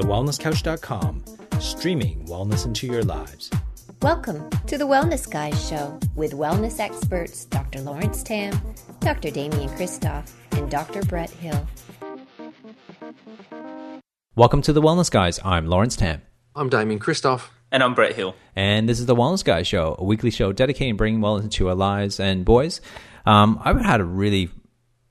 TheWellnessCouch.com, 0.00 1.22
streaming 1.60 2.24
wellness 2.24 2.64
into 2.64 2.86
your 2.86 3.02
lives. 3.02 3.50
Welcome 4.00 4.48
to 4.66 4.78
the 4.78 4.86
Wellness 4.86 5.30
Guys 5.30 5.68
Show 5.68 6.00
with 6.14 6.32
wellness 6.32 6.80
experts 6.80 7.44
Dr. 7.44 7.82
Lawrence 7.82 8.22
Tam, 8.22 8.58
Dr. 9.00 9.30
Damian 9.30 9.68
Kristof, 9.68 10.32
and 10.52 10.70
Dr. 10.70 11.02
Brett 11.02 11.28
Hill. 11.28 11.68
Welcome 14.36 14.62
to 14.62 14.72
the 14.72 14.80
Wellness 14.80 15.10
Guys. 15.10 15.38
I'm 15.44 15.66
Lawrence 15.66 15.96
Tam. 15.96 16.22
I'm 16.56 16.70
Damian 16.70 16.98
Kristof. 16.98 17.48
And 17.70 17.82
I'm 17.82 17.92
Brett 17.92 18.14
Hill. 18.14 18.34
And 18.56 18.88
this 18.88 19.00
is 19.00 19.04
the 19.04 19.14
Wellness 19.14 19.44
Guys 19.44 19.68
Show, 19.68 19.96
a 19.98 20.04
weekly 20.04 20.30
show 20.30 20.50
dedicating 20.50 20.96
bringing 20.96 21.20
wellness 21.20 21.42
into 21.42 21.68
our 21.68 21.74
lives. 21.74 22.18
And 22.18 22.46
boys, 22.46 22.80
um, 23.26 23.60
I've 23.62 23.78
had 23.78 24.00
a 24.00 24.04
really 24.04 24.48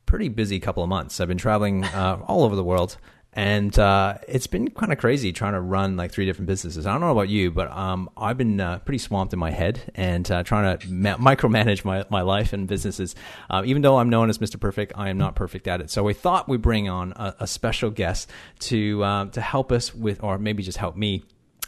pretty 0.07 0.29
busy 0.29 0.59
couple 0.59 0.81
of 0.81 0.89
months. 0.89 1.19
I've 1.19 1.27
been 1.27 1.37
traveling 1.37 1.83
uh, 1.83 2.23
all 2.25 2.43
over 2.43 2.55
the 2.55 2.63
world 2.63 2.97
and 3.33 3.77
uh, 3.77 4.17
it's 4.27 4.47
been 4.47 4.71
kind 4.71 4.91
of 4.91 4.97
crazy 4.97 5.31
trying 5.31 5.53
to 5.53 5.61
run 5.61 5.95
like 5.95 6.11
three 6.11 6.25
different 6.25 6.47
businesses. 6.47 6.87
I 6.87 6.91
don't 6.91 7.01
know 7.01 7.11
about 7.11 7.29
you, 7.29 7.51
but 7.51 7.71
um, 7.71 8.09
I've 8.17 8.37
been 8.37 8.59
uh, 8.59 8.79
pretty 8.79 8.97
swamped 8.97 9.33
in 9.33 9.39
my 9.39 9.51
head 9.51 9.91
and 9.93 10.29
uh, 10.31 10.41
trying 10.43 10.77
to 10.77 10.87
ma- 10.89 11.17
micromanage 11.17 11.85
my, 11.85 12.05
my 12.09 12.21
life 12.21 12.53
and 12.53 12.67
businesses. 12.67 13.15
Uh, 13.49 13.61
even 13.65 13.83
though 13.83 13.97
I'm 13.97 14.09
known 14.09 14.29
as 14.29 14.39
Mr. 14.39 14.59
Perfect, 14.59 14.93
I 14.95 15.09
am 15.09 15.17
not 15.17 15.35
perfect 15.35 15.67
at 15.67 15.79
it. 15.79 15.91
So 15.91 16.03
we 16.03 16.13
thought 16.13 16.49
we'd 16.49 16.63
bring 16.63 16.89
on 16.89 17.13
a, 17.15 17.35
a 17.41 17.47
special 17.47 17.91
guest 17.91 18.31
to 18.61 19.03
um, 19.03 19.29
to 19.31 19.41
help 19.41 19.71
us 19.71 19.93
with, 19.93 20.23
or 20.23 20.39
maybe 20.39 20.63
just 20.63 20.77
help 20.77 20.95
me. 20.95 21.23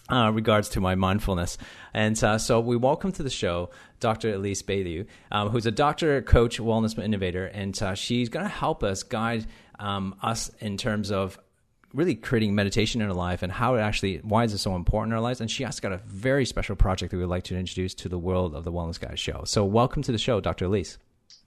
Uh, 0.09 0.29
regards 0.29 0.67
to 0.67 0.81
my 0.81 0.93
mindfulness. 0.93 1.57
And 1.93 2.21
uh, 2.21 2.37
so 2.37 2.59
we 2.59 2.75
welcome 2.75 3.13
to 3.13 3.23
the 3.23 3.29
show 3.29 3.69
Dr. 4.01 4.33
Elise 4.33 4.61
Bialylew, 4.61 5.05
um, 5.31 5.49
who's 5.49 5.65
a 5.65 5.71
doctor, 5.71 6.21
coach, 6.21 6.59
wellness 6.59 7.01
innovator, 7.01 7.45
and 7.45 7.81
uh, 7.81 7.93
she's 7.95 8.27
going 8.27 8.43
to 8.43 8.51
help 8.51 8.83
us 8.83 9.03
guide 9.03 9.45
um, 9.79 10.15
us 10.21 10.51
in 10.59 10.75
terms 10.75 11.11
of 11.11 11.39
really 11.93 12.15
creating 12.15 12.55
meditation 12.55 13.01
in 13.01 13.07
her 13.07 13.13
life 13.13 13.43
and 13.43 13.51
how 13.51 13.75
it 13.75 13.79
actually 13.79 14.17
why 14.17 14.43
is 14.43 14.53
it 14.53 14.57
so 14.59 14.75
important 14.75 15.11
in 15.11 15.15
our 15.15 15.21
lives 15.21 15.41
and 15.41 15.51
she 15.51 15.63
has 15.63 15.79
got 15.79 15.91
a 15.91 16.01
very 16.05 16.45
special 16.45 16.75
project 16.75 17.11
that 17.11 17.17
we'd 17.17 17.25
like 17.25 17.43
to 17.43 17.57
introduce 17.57 17.93
to 17.93 18.07
the 18.07 18.17
world 18.17 18.55
of 18.55 18.63
the 18.63 18.71
wellness 18.71 18.99
guys 18.99 19.19
show 19.19 19.43
so 19.45 19.65
welcome 19.65 20.01
to 20.01 20.11
the 20.11 20.17
show 20.17 20.39
dr 20.39 20.63
elise 20.63 20.97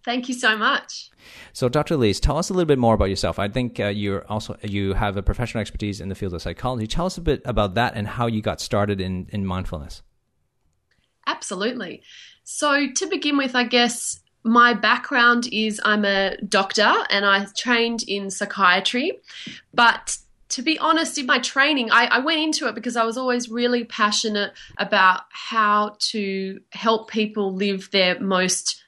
Thank 0.04 0.28
you 0.28 0.34
so 0.34 0.56
much. 0.56 1.10
So, 1.54 1.70
Dr. 1.70 1.94
Elise, 1.94 2.20
tell 2.20 2.36
us 2.36 2.50
a 2.50 2.52
little 2.52 2.66
bit 2.66 2.78
more 2.78 2.92
about 2.92 3.06
yourself. 3.06 3.38
I 3.38 3.48
think 3.48 3.80
uh, 3.80 3.86
you're 3.86 4.26
also 4.30 4.56
you 4.62 4.92
have 4.92 5.16
a 5.16 5.22
professional 5.22 5.62
expertise 5.62 5.98
in 6.00 6.10
the 6.10 6.14
field 6.14 6.34
of 6.34 6.42
psychology. 6.42 6.86
Tell 6.86 7.06
us 7.06 7.16
a 7.16 7.22
bit 7.22 7.40
about 7.46 7.74
that 7.74 7.94
and 7.96 8.06
how 8.06 8.26
you 8.26 8.42
got 8.42 8.60
started 8.60 9.00
in 9.00 9.28
in 9.30 9.46
mindfulness. 9.46 10.02
Absolutely. 11.26 12.02
So, 12.44 12.88
to 12.94 13.06
begin 13.06 13.38
with, 13.38 13.54
I 13.54 13.64
guess 13.64 14.20
my 14.44 14.74
background 14.74 15.48
is 15.50 15.80
I'm 15.84 16.04
a 16.04 16.36
doctor 16.42 16.92
and 17.08 17.24
I 17.24 17.46
trained 17.56 18.02
in 18.06 18.30
psychiatry, 18.30 19.20
but 19.72 20.18
to 20.54 20.62
be 20.62 20.78
honest, 20.78 21.18
in 21.18 21.26
my 21.26 21.40
training, 21.40 21.90
I, 21.90 22.06
I, 22.06 22.18
went 22.20 22.40
into 22.40 22.68
it 22.68 22.76
because 22.76 22.94
I 22.94 23.02
was 23.02 23.18
always 23.18 23.50
really 23.50 23.82
passionate 23.82 24.52
about 24.78 25.22
how 25.30 25.96
to 26.10 26.60
help 26.70 27.10
people 27.10 27.52
live 27.52 27.90
their 27.90 28.20
most 28.20 28.80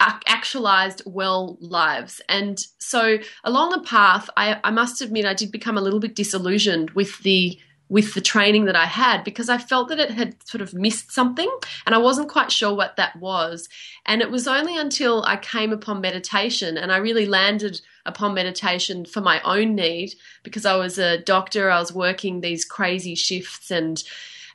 actualized 0.00 1.02
well 1.06 1.56
lives. 1.60 2.20
And 2.28 2.58
so 2.78 3.18
along 3.44 3.70
the 3.70 3.82
path, 3.82 4.28
I, 4.36 4.58
I 4.64 4.72
must 4.72 5.00
admit, 5.00 5.24
I 5.24 5.34
did 5.34 5.52
become 5.52 5.78
a 5.78 5.80
little 5.80 6.00
bit 6.00 6.16
disillusioned 6.16 6.90
with 6.90 7.16
the 7.20 7.56
with 7.92 8.14
the 8.14 8.22
training 8.22 8.64
that 8.64 8.74
I 8.74 8.86
had 8.86 9.22
because 9.22 9.50
I 9.50 9.58
felt 9.58 9.88
that 9.88 9.98
it 9.98 10.10
had 10.10 10.34
sort 10.48 10.62
of 10.62 10.72
missed 10.72 11.12
something 11.12 11.50
and 11.84 11.94
I 11.94 11.98
wasn't 11.98 12.30
quite 12.30 12.50
sure 12.50 12.74
what 12.74 12.96
that 12.96 13.16
was. 13.16 13.68
And 14.06 14.22
it 14.22 14.30
was 14.30 14.48
only 14.48 14.78
until 14.78 15.22
I 15.24 15.36
came 15.36 15.74
upon 15.74 16.00
meditation 16.00 16.78
and 16.78 16.90
I 16.90 16.96
really 16.96 17.26
landed 17.26 17.82
upon 18.06 18.32
meditation 18.32 19.04
for 19.04 19.20
my 19.20 19.42
own 19.42 19.74
need 19.74 20.14
because 20.42 20.64
I 20.64 20.74
was 20.76 20.96
a 20.96 21.18
doctor, 21.18 21.70
I 21.70 21.80
was 21.80 21.92
working 21.92 22.40
these 22.40 22.64
crazy 22.64 23.14
shifts 23.14 23.70
and 23.70 24.02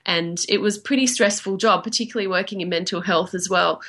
and 0.03 0.43
it 0.49 0.59
was 0.59 0.79
pretty 0.79 1.05
stressful 1.05 1.57
job, 1.57 1.83
particularly 1.83 2.27
working 2.27 2.61
in 2.61 2.69
mental 2.69 3.01
health 3.01 3.35
as 3.35 3.49
well. 3.51 3.83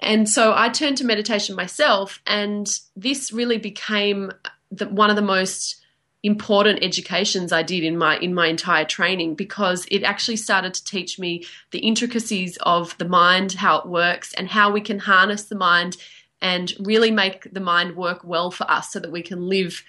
And 0.00 0.28
so 0.28 0.54
I 0.56 0.70
turned 0.70 0.96
to 0.96 1.04
meditation 1.04 1.54
myself 1.54 2.20
and 2.26 2.66
this 2.96 3.32
really 3.32 3.58
became 3.58 4.32
the, 4.72 4.88
one 4.88 5.08
of 5.08 5.14
the 5.14 5.22
most 5.22 5.76
important 6.22 6.82
educations 6.82 7.52
I 7.52 7.62
did 7.62 7.84
in 7.84 7.96
my 7.96 8.18
in 8.18 8.34
my 8.34 8.48
entire 8.48 8.84
training 8.84 9.34
because 9.34 9.86
it 9.90 10.02
actually 10.02 10.36
started 10.36 10.74
to 10.74 10.84
teach 10.84 11.18
me 11.18 11.44
the 11.70 11.78
intricacies 11.78 12.58
of 12.62 12.96
the 12.98 13.08
mind, 13.08 13.52
how 13.52 13.78
it 13.78 13.86
works, 13.86 14.34
and 14.34 14.48
how 14.48 14.72
we 14.72 14.80
can 14.80 14.98
harness 14.98 15.44
the 15.44 15.56
mind 15.56 15.96
and 16.40 16.72
really 16.80 17.10
make 17.10 17.52
the 17.52 17.60
mind 17.60 17.96
work 17.96 18.22
well 18.24 18.50
for 18.50 18.68
us 18.70 18.92
so 18.92 19.00
that 19.00 19.12
we 19.12 19.22
can 19.22 19.48
live 19.48 19.84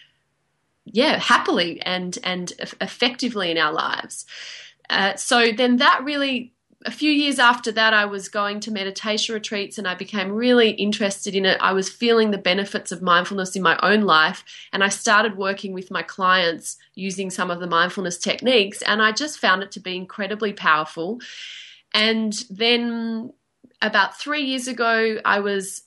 yeah 0.85 1.19
happily 1.19 1.81
and 1.81 2.17
and 2.23 2.53
effectively 2.79 3.49
in 3.51 3.57
our 3.57 3.73
lives. 3.73 4.25
Uh, 4.89 5.15
so 5.15 5.51
then 5.51 5.77
that 5.77 6.03
really 6.03 6.53
a 6.85 6.91
few 6.91 7.11
years 7.11 7.39
after 7.39 7.73
that, 7.73 7.93
I 7.93 8.05
was 8.05 8.29
going 8.29 8.61
to 8.61 8.71
meditation 8.71 9.33
retreats 9.33 9.77
and 9.77 9.85
I 9.85 9.95
became 9.95 10.31
really 10.31 10.71
interested 10.71 11.35
in 11.35 11.45
it. 11.45 11.57
I 11.59 11.73
was 11.73 11.89
feeling 11.89 12.31
the 12.31 12.37
benefits 12.37 12.93
of 12.93 13.01
mindfulness 13.01 13.55
in 13.55 13.61
my 13.61 13.77
own 13.83 14.01
life, 14.01 14.45
and 14.71 14.81
I 14.81 14.87
started 14.87 15.37
working 15.37 15.73
with 15.73 15.91
my 15.91 16.03
clients 16.03 16.77
using 16.95 17.29
some 17.31 17.51
of 17.51 17.59
the 17.59 17.67
mindfulness 17.67 18.17
techniques, 18.17 18.81
and 18.81 19.01
I 19.01 19.11
just 19.11 19.39
found 19.39 19.61
it 19.61 19.71
to 19.71 19.81
be 19.81 19.97
incredibly 19.97 20.53
powerful. 20.53 21.19
And 21.93 22.33
then 22.49 23.33
about 23.81 24.17
three 24.17 24.43
years 24.43 24.67
ago, 24.67 25.19
I 25.25 25.41
was 25.41 25.83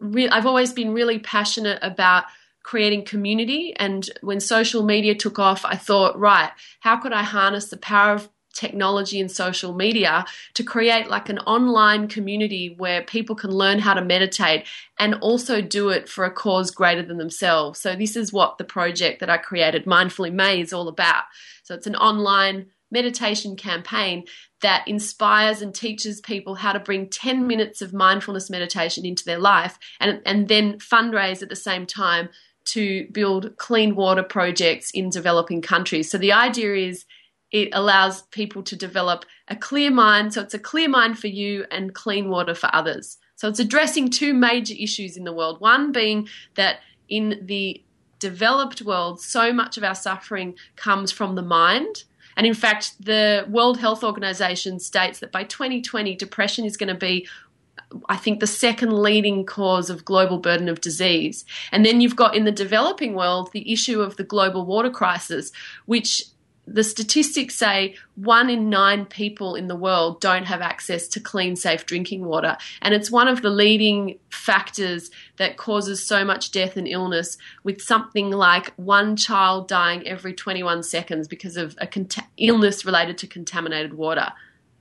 re- 0.00 0.28
I've 0.28 0.46
always 0.46 0.72
been 0.72 0.92
really 0.92 1.20
passionate 1.20 1.78
about 1.82 2.24
creating 2.64 3.04
community. 3.04 3.74
And 3.76 4.08
when 4.22 4.40
social 4.40 4.82
media 4.82 5.14
took 5.14 5.38
off, 5.38 5.64
I 5.64 5.76
thought, 5.76 6.18
right, 6.18 6.50
how 6.80 6.96
could 6.96 7.12
I 7.12 7.22
harness 7.22 7.68
the 7.68 7.76
power 7.76 8.14
of 8.14 8.28
technology 8.52 9.20
and 9.20 9.30
social 9.30 9.72
media 9.74 10.24
to 10.54 10.62
create 10.62 11.08
like 11.08 11.28
an 11.28 11.38
online 11.40 12.08
community 12.08 12.74
where 12.76 13.02
people 13.02 13.34
can 13.34 13.50
learn 13.50 13.78
how 13.78 13.94
to 13.94 14.02
meditate 14.02 14.66
and 14.98 15.14
also 15.16 15.60
do 15.60 15.88
it 15.88 16.08
for 16.08 16.24
a 16.24 16.30
cause 16.30 16.70
greater 16.70 17.02
than 17.02 17.18
themselves. 17.18 17.80
So, 17.80 17.94
this 17.94 18.16
is 18.16 18.32
what 18.32 18.58
the 18.58 18.64
project 18.64 19.20
that 19.20 19.30
I 19.30 19.38
created, 19.38 19.86
Mindful 19.86 20.26
in 20.26 20.36
May, 20.36 20.60
is 20.60 20.72
all 20.72 20.88
about. 20.88 21.24
So, 21.62 21.74
it's 21.74 21.86
an 21.86 21.96
online 21.96 22.66
meditation 22.90 23.56
campaign 23.56 24.24
that 24.60 24.86
inspires 24.86 25.62
and 25.62 25.74
teaches 25.74 26.20
people 26.20 26.54
how 26.54 26.72
to 26.72 26.78
bring 26.78 27.08
10 27.08 27.46
minutes 27.46 27.82
of 27.82 27.92
mindfulness 27.92 28.50
meditation 28.50 29.04
into 29.04 29.24
their 29.24 29.38
life 29.38 29.78
and, 29.98 30.20
and 30.26 30.46
then 30.48 30.74
fundraise 30.78 31.42
at 31.42 31.48
the 31.48 31.56
same 31.56 31.86
time 31.86 32.28
to 32.64 33.08
build 33.10 33.56
clean 33.56 33.96
water 33.96 34.22
projects 34.22 34.90
in 34.92 35.10
developing 35.10 35.62
countries. 35.62 36.10
So 36.10 36.18
the 36.18 36.32
idea 36.32 36.74
is 36.74 37.04
it 37.52 37.68
allows 37.72 38.22
people 38.22 38.62
to 38.64 38.74
develop 38.74 39.24
a 39.48 39.54
clear 39.54 39.90
mind. 39.90 40.34
So 40.34 40.40
it's 40.40 40.54
a 40.54 40.58
clear 40.58 40.88
mind 40.88 41.18
for 41.18 41.28
you 41.28 41.66
and 41.70 41.94
clean 41.94 42.30
water 42.30 42.54
for 42.54 42.74
others. 42.74 43.18
So 43.36 43.48
it's 43.48 43.60
addressing 43.60 44.10
two 44.10 44.32
major 44.34 44.74
issues 44.78 45.16
in 45.16 45.24
the 45.24 45.32
world. 45.32 45.60
One 45.60 45.92
being 45.92 46.28
that 46.54 46.80
in 47.08 47.42
the 47.44 47.82
developed 48.18 48.82
world, 48.82 49.20
so 49.20 49.52
much 49.52 49.76
of 49.76 49.84
our 49.84 49.94
suffering 49.94 50.54
comes 50.76 51.12
from 51.12 51.34
the 51.34 51.42
mind. 51.42 52.04
And 52.36 52.46
in 52.46 52.54
fact, 52.54 52.94
the 53.04 53.44
World 53.48 53.78
Health 53.78 54.02
Organization 54.02 54.78
states 54.78 55.18
that 55.18 55.32
by 55.32 55.44
2020, 55.44 56.16
depression 56.16 56.64
is 56.64 56.76
going 56.76 56.88
to 56.88 56.98
be 56.98 57.28
I 58.08 58.16
think 58.16 58.40
the 58.40 58.46
second 58.46 59.02
leading 59.02 59.44
cause 59.44 59.90
of 59.90 60.04
global 60.04 60.38
burden 60.38 60.68
of 60.68 60.80
disease. 60.80 61.44
And 61.70 61.84
then 61.84 62.00
you've 62.00 62.16
got 62.16 62.34
in 62.34 62.44
the 62.44 62.52
developing 62.52 63.14
world 63.14 63.50
the 63.52 63.70
issue 63.70 64.00
of 64.00 64.16
the 64.16 64.24
global 64.24 64.64
water 64.64 64.88
crisis, 64.88 65.52
which 65.84 66.24
the 66.66 66.84
statistics 66.84 67.56
say 67.56 67.96
one 68.14 68.48
in 68.48 68.70
nine 68.70 69.04
people 69.04 69.56
in 69.56 69.66
the 69.66 69.76
world 69.76 70.20
don't 70.20 70.44
have 70.44 70.60
access 70.60 71.08
to 71.08 71.20
clean, 71.20 71.56
safe 71.56 71.86
drinking 71.86 72.24
water. 72.24 72.56
And 72.80 72.94
it's 72.94 73.10
one 73.10 73.26
of 73.26 73.42
the 73.42 73.50
leading 73.50 74.18
factors 74.30 75.10
that 75.38 75.56
causes 75.56 76.06
so 76.06 76.24
much 76.24 76.52
death 76.52 76.76
and 76.76 76.86
illness, 76.86 77.36
with 77.64 77.82
something 77.82 78.30
like 78.30 78.72
one 78.76 79.16
child 79.16 79.66
dying 79.66 80.06
every 80.06 80.32
21 80.32 80.84
seconds 80.84 81.26
because 81.26 81.56
of 81.56 81.76
a 81.78 81.86
cont- 81.86 82.18
illness 82.36 82.84
related 82.84 83.18
to 83.18 83.26
contaminated 83.26 83.94
water. 83.94 84.32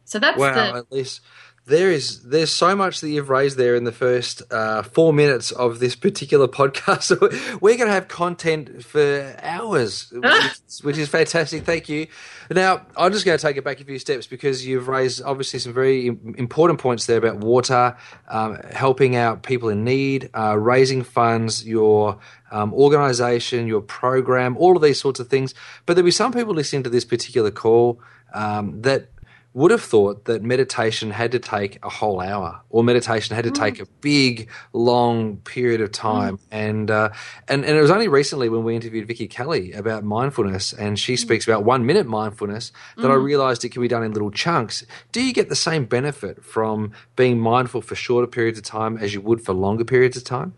So 0.05 0.19
that's 0.19 0.37
wow, 0.37 0.53
the. 0.53 0.77
At 0.77 0.91
least 0.91 1.21
there 1.67 1.91
is 1.91 2.23
there's 2.23 2.51
so 2.51 2.75
much 2.75 3.01
that 3.01 3.09
you've 3.09 3.29
raised 3.29 3.55
there 3.55 3.75
in 3.75 3.83
the 3.83 3.91
first 3.91 4.41
uh, 4.51 4.81
four 4.81 5.13
minutes 5.13 5.51
of 5.51 5.79
this 5.79 5.95
particular 5.95 6.47
podcast. 6.59 7.11
We're 7.61 7.77
going 7.77 7.87
to 7.87 7.93
have 7.93 8.07
content 8.07 8.83
for 8.83 9.35
hours, 9.41 10.11
which, 10.11 10.25
is, 10.25 10.83
which, 10.83 10.97
is, 10.97 11.07
fantastic. 11.07 11.63
Thank 11.63 11.87
you. 11.87 12.07
Now 12.49 12.85
I'm 12.97 13.11
just 13.11 13.25
going 13.25 13.37
to 13.37 13.41
take 13.41 13.57
it 13.57 13.63
back 13.63 13.79
a 13.79 13.85
few 13.85 13.99
steps 13.99 14.25
because 14.25 14.65
you've 14.65 14.87
raised 14.87 15.21
obviously 15.23 15.59
some 15.59 15.73
very 15.73 16.07
important 16.07 16.79
points 16.79 17.05
there 17.05 17.17
about 17.17 17.37
water, 17.37 17.95
um, 18.27 18.59
helping 18.71 19.15
out 19.15 19.43
people 19.43 19.69
in 19.69 19.83
need, 19.83 20.31
uh, 20.33 20.57
raising 20.57 21.03
funds, 21.03 21.65
your 21.65 22.17
um, 22.51 22.73
organization, 22.73 23.67
your 23.67 23.81
program, 23.81 24.57
all 24.57 24.75
of 24.75 24.81
these 24.81 24.99
sorts 24.99 25.19
of 25.19 25.27
things. 25.27 25.53
But 25.85 25.93
there'll 25.93 26.05
be 26.05 26.11
some 26.11 26.33
people 26.33 26.55
listening 26.55 26.83
to 26.83 26.89
this 26.89 27.05
particular 27.05 27.51
call 27.51 28.01
um, 28.33 28.81
that 28.81 29.10
would 29.53 29.71
have 29.71 29.81
thought 29.81 30.25
that 30.25 30.41
meditation 30.43 31.11
had 31.11 31.31
to 31.33 31.39
take 31.39 31.77
a 31.83 31.89
whole 31.89 32.21
hour, 32.21 32.61
or 32.69 32.83
meditation 32.83 33.35
had 33.35 33.43
to 33.43 33.51
take 33.51 33.75
mm. 33.75 33.81
a 33.81 33.85
big, 33.99 34.49
long 34.71 35.37
period 35.37 35.81
of 35.81 35.91
time. 35.91 36.37
Mm. 36.37 36.41
And, 36.51 36.91
uh, 36.91 37.09
and 37.47 37.65
and 37.65 37.77
it 37.77 37.81
was 37.81 37.91
only 37.91 38.07
recently 38.07 38.47
when 38.47 38.63
we 38.63 38.75
interviewed 38.75 39.07
Vicky 39.07 39.27
Kelly 39.27 39.73
about 39.73 40.03
mindfulness, 40.03 40.71
and 40.71 40.97
she 40.97 41.15
mm. 41.15 41.19
speaks 41.19 41.45
about 41.45 41.65
one 41.65 41.85
minute 41.85 42.07
mindfulness 42.07 42.71
that 42.97 43.11
I 43.11 43.15
realised 43.15 43.65
it 43.65 43.69
can 43.69 43.81
be 43.81 43.87
done 43.87 44.03
in 44.03 44.13
little 44.13 44.31
chunks. 44.31 44.85
Do 45.11 45.21
you 45.21 45.33
get 45.33 45.49
the 45.49 45.55
same 45.55 45.85
benefit 45.85 46.45
from 46.45 46.93
being 47.15 47.39
mindful 47.39 47.81
for 47.81 47.95
shorter 47.95 48.27
periods 48.27 48.57
of 48.57 48.63
time 48.63 48.97
as 48.97 49.13
you 49.13 49.21
would 49.21 49.43
for 49.43 49.53
longer 49.53 49.83
periods 49.83 50.15
of 50.15 50.23
time? 50.23 50.53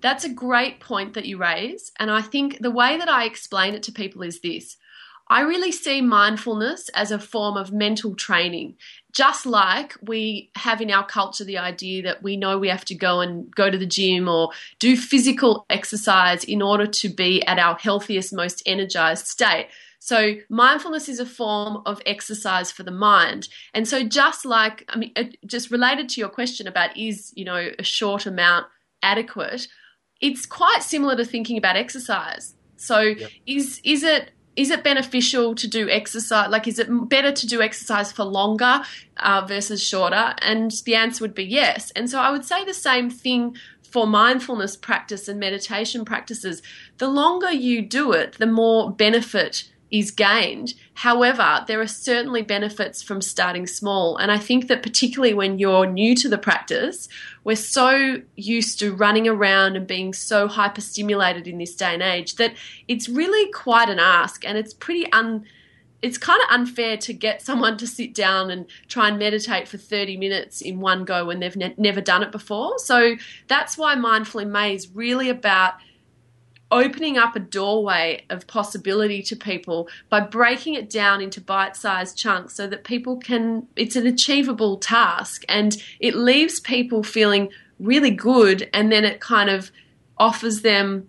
That's 0.00 0.24
a 0.24 0.30
great 0.30 0.80
point 0.80 1.14
that 1.14 1.26
you 1.26 1.36
raise. 1.36 1.92
And 1.98 2.10
I 2.10 2.22
think 2.22 2.58
the 2.60 2.70
way 2.70 2.96
that 2.96 3.08
I 3.08 3.24
explain 3.24 3.74
it 3.74 3.82
to 3.84 3.92
people 3.92 4.22
is 4.22 4.40
this 4.40 4.76
I 5.30 5.42
really 5.42 5.70
see 5.70 6.02
mindfulness 6.02 6.88
as 6.88 7.12
a 7.12 7.18
form 7.18 7.56
of 7.56 7.72
mental 7.72 8.16
training. 8.16 8.74
Just 9.12 9.46
like 9.46 9.94
we 10.02 10.50
have 10.56 10.80
in 10.80 10.90
our 10.90 11.06
culture 11.06 11.44
the 11.44 11.58
idea 11.58 12.02
that 12.02 12.22
we 12.22 12.36
know 12.36 12.58
we 12.58 12.68
have 12.68 12.84
to 12.86 12.96
go 12.96 13.20
and 13.20 13.48
go 13.54 13.70
to 13.70 13.78
the 13.78 13.86
gym 13.86 14.28
or 14.28 14.50
do 14.80 14.96
physical 14.96 15.66
exercise 15.70 16.42
in 16.42 16.60
order 16.60 16.86
to 16.86 17.08
be 17.08 17.46
at 17.46 17.60
our 17.60 17.76
healthiest, 17.78 18.32
most 18.32 18.60
energized 18.66 19.28
state. 19.28 19.68
So, 20.00 20.34
mindfulness 20.48 21.08
is 21.08 21.20
a 21.20 21.26
form 21.26 21.82
of 21.86 22.02
exercise 22.06 22.72
for 22.72 22.82
the 22.82 22.90
mind. 22.90 23.48
And 23.72 23.86
so, 23.86 24.02
just 24.02 24.44
like, 24.44 24.84
I 24.88 24.96
mean, 24.96 25.12
just 25.46 25.70
related 25.70 26.08
to 26.10 26.20
your 26.20 26.30
question 26.30 26.66
about 26.66 26.96
is, 26.96 27.32
you 27.36 27.44
know, 27.44 27.70
a 27.78 27.84
short 27.84 28.26
amount 28.26 28.66
adequate, 29.02 29.68
it's 30.20 30.46
quite 30.46 30.82
similar 30.82 31.16
to 31.16 31.24
thinking 31.24 31.58
about 31.58 31.76
exercise. 31.76 32.54
So, 32.76 33.00
yep. 33.00 33.30
is 33.46 33.80
is 33.84 34.02
it 34.02 34.30
is 34.56 34.70
it 34.70 34.84
beneficial 34.84 35.54
to 35.54 35.68
do 35.68 35.88
exercise? 35.88 36.50
Like, 36.50 36.66
is 36.66 36.78
it 36.78 36.88
better 37.08 37.32
to 37.32 37.46
do 37.46 37.62
exercise 37.62 38.12
for 38.12 38.24
longer 38.24 38.82
uh, 39.16 39.44
versus 39.46 39.82
shorter? 39.82 40.34
And 40.42 40.72
the 40.84 40.96
answer 40.96 41.24
would 41.24 41.34
be 41.34 41.44
yes. 41.44 41.90
And 41.92 42.10
so 42.10 42.18
I 42.18 42.30
would 42.30 42.44
say 42.44 42.64
the 42.64 42.74
same 42.74 43.10
thing 43.10 43.56
for 43.82 44.06
mindfulness 44.06 44.76
practice 44.76 45.28
and 45.28 45.40
meditation 45.40 46.04
practices. 46.04 46.62
The 46.98 47.08
longer 47.08 47.50
you 47.50 47.82
do 47.82 48.12
it, 48.12 48.34
the 48.38 48.46
more 48.46 48.90
benefit 48.90 49.70
is 49.90 50.10
gained. 50.10 50.74
However, 50.94 51.64
there 51.66 51.80
are 51.80 51.86
certainly 51.86 52.42
benefits 52.42 53.02
from 53.02 53.20
starting 53.20 53.66
small. 53.66 54.16
And 54.16 54.30
I 54.30 54.38
think 54.38 54.68
that 54.68 54.82
particularly 54.82 55.34
when 55.34 55.58
you're 55.58 55.86
new 55.86 56.14
to 56.16 56.28
the 56.28 56.38
practice, 56.38 57.08
we're 57.42 57.56
so 57.56 58.22
used 58.36 58.78
to 58.80 58.94
running 58.94 59.26
around 59.26 59.76
and 59.76 59.86
being 59.86 60.12
so 60.12 60.46
hyper-stimulated 60.46 61.48
in 61.48 61.58
this 61.58 61.74
day 61.74 61.94
and 61.94 62.02
age 62.02 62.36
that 62.36 62.54
it's 62.86 63.08
really 63.08 63.50
quite 63.52 63.88
an 63.88 63.98
ask 63.98 64.44
and 64.44 64.56
it's 64.56 64.74
pretty 64.74 65.10
un 65.12 65.44
it's 66.02 66.16
kind 66.16 66.40
of 66.42 66.48
unfair 66.58 66.96
to 66.96 67.12
get 67.12 67.42
someone 67.48 67.76
to 67.76 67.86
sit 67.86 68.14
down 68.14 68.50
and 68.50 68.66
try 68.88 69.08
and 69.08 69.18
meditate 69.18 69.68
for 69.68 69.76
30 69.76 70.16
minutes 70.16 70.62
in 70.62 70.80
one 70.80 71.04
go 71.04 71.26
when 71.26 71.40
they've 71.40 71.56
ne- 71.56 71.74
never 71.76 72.00
done 72.00 72.22
it 72.22 72.32
before. 72.32 72.78
So 72.78 73.16
that's 73.48 73.76
why 73.76 73.94
Mindful 73.96 74.40
in 74.40 74.50
May 74.50 74.74
is 74.74 74.88
really 74.94 75.28
about 75.28 75.74
opening 76.70 77.18
up 77.18 77.34
a 77.34 77.40
doorway 77.40 78.24
of 78.30 78.46
possibility 78.46 79.22
to 79.22 79.36
people 79.36 79.88
by 80.08 80.20
breaking 80.20 80.74
it 80.74 80.88
down 80.88 81.20
into 81.20 81.40
bite-sized 81.40 82.16
chunks 82.16 82.54
so 82.54 82.66
that 82.66 82.84
people 82.84 83.16
can 83.16 83.66
it's 83.76 83.96
an 83.96 84.06
achievable 84.06 84.76
task 84.76 85.44
and 85.48 85.82
it 85.98 86.14
leaves 86.14 86.60
people 86.60 87.02
feeling 87.02 87.48
really 87.78 88.10
good 88.10 88.68
and 88.72 88.92
then 88.92 89.04
it 89.04 89.20
kind 89.20 89.50
of 89.50 89.70
offers 90.18 90.62
them 90.62 91.08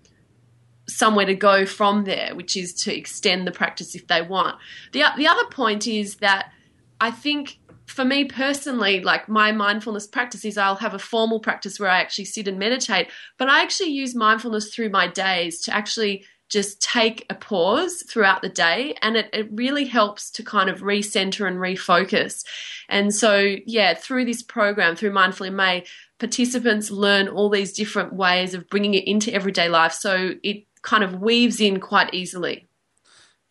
somewhere 0.87 1.25
to 1.25 1.35
go 1.35 1.65
from 1.65 2.05
there 2.05 2.33
which 2.33 2.57
is 2.57 2.73
to 2.73 2.95
extend 2.95 3.45
the 3.45 3.51
practice 3.51 3.95
if 3.95 4.07
they 4.07 4.21
want. 4.21 4.57
The 4.93 5.03
the 5.15 5.27
other 5.27 5.45
point 5.45 5.87
is 5.87 6.15
that 6.17 6.51
i 6.99 7.11
think 7.11 7.59
for 7.91 8.05
me 8.05 8.23
personally, 8.25 9.01
like 9.01 9.27
my 9.27 9.51
mindfulness 9.51 10.07
practice 10.07 10.45
is 10.45 10.57
I'll 10.57 10.75
have 10.75 10.93
a 10.93 10.99
formal 10.99 11.39
practice 11.39 11.79
where 11.79 11.89
I 11.89 11.99
actually 11.99 12.25
sit 12.25 12.47
and 12.47 12.57
meditate, 12.57 13.09
but 13.37 13.49
I 13.49 13.61
actually 13.61 13.89
use 13.89 14.15
mindfulness 14.15 14.73
through 14.73 14.89
my 14.89 15.07
days 15.07 15.61
to 15.63 15.75
actually 15.75 16.25
just 16.47 16.81
take 16.81 17.25
a 17.29 17.35
pause 17.35 18.03
throughout 18.09 18.41
the 18.41 18.49
day 18.49 18.95
and 19.01 19.15
it, 19.15 19.29
it 19.31 19.47
really 19.51 19.85
helps 19.85 20.29
to 20.31 20.43
kind 20.43 20.69
of 20.69 20.81
recenter 20.81 21.47
and 21.47 21.57
refocus. 21.57 22.43
And 22.89 23.13
so, 23.13 23.55
yeah, 23.65 23.93
through 23.93 24.25
this 24.25 24.41
program, 24.41 24.95
through 24.95 25.11
Mindful 25.11 25.47
in 25.47 25.55
May, 25.55 25.85
participants 26.19 26.91
learn 26.91 27.27
all 27.27 27.49
these 27.49 27.73
different 27.73 28.13
ways 28.13 28.53
of 28.53 28.69
bringing 28.69 28.93
it 28.93 29.07
into 29.07 29.33
everyday 29.33 29.69
life 29.69 29.93
so 29.93 30.31
it 30.43 30.65
kind 30.81 31.03
of 31.03 31.21
weaves 31.21 31.59
in 31.59 31.79
quite 31.79 32.13
easily. 32.13 32.67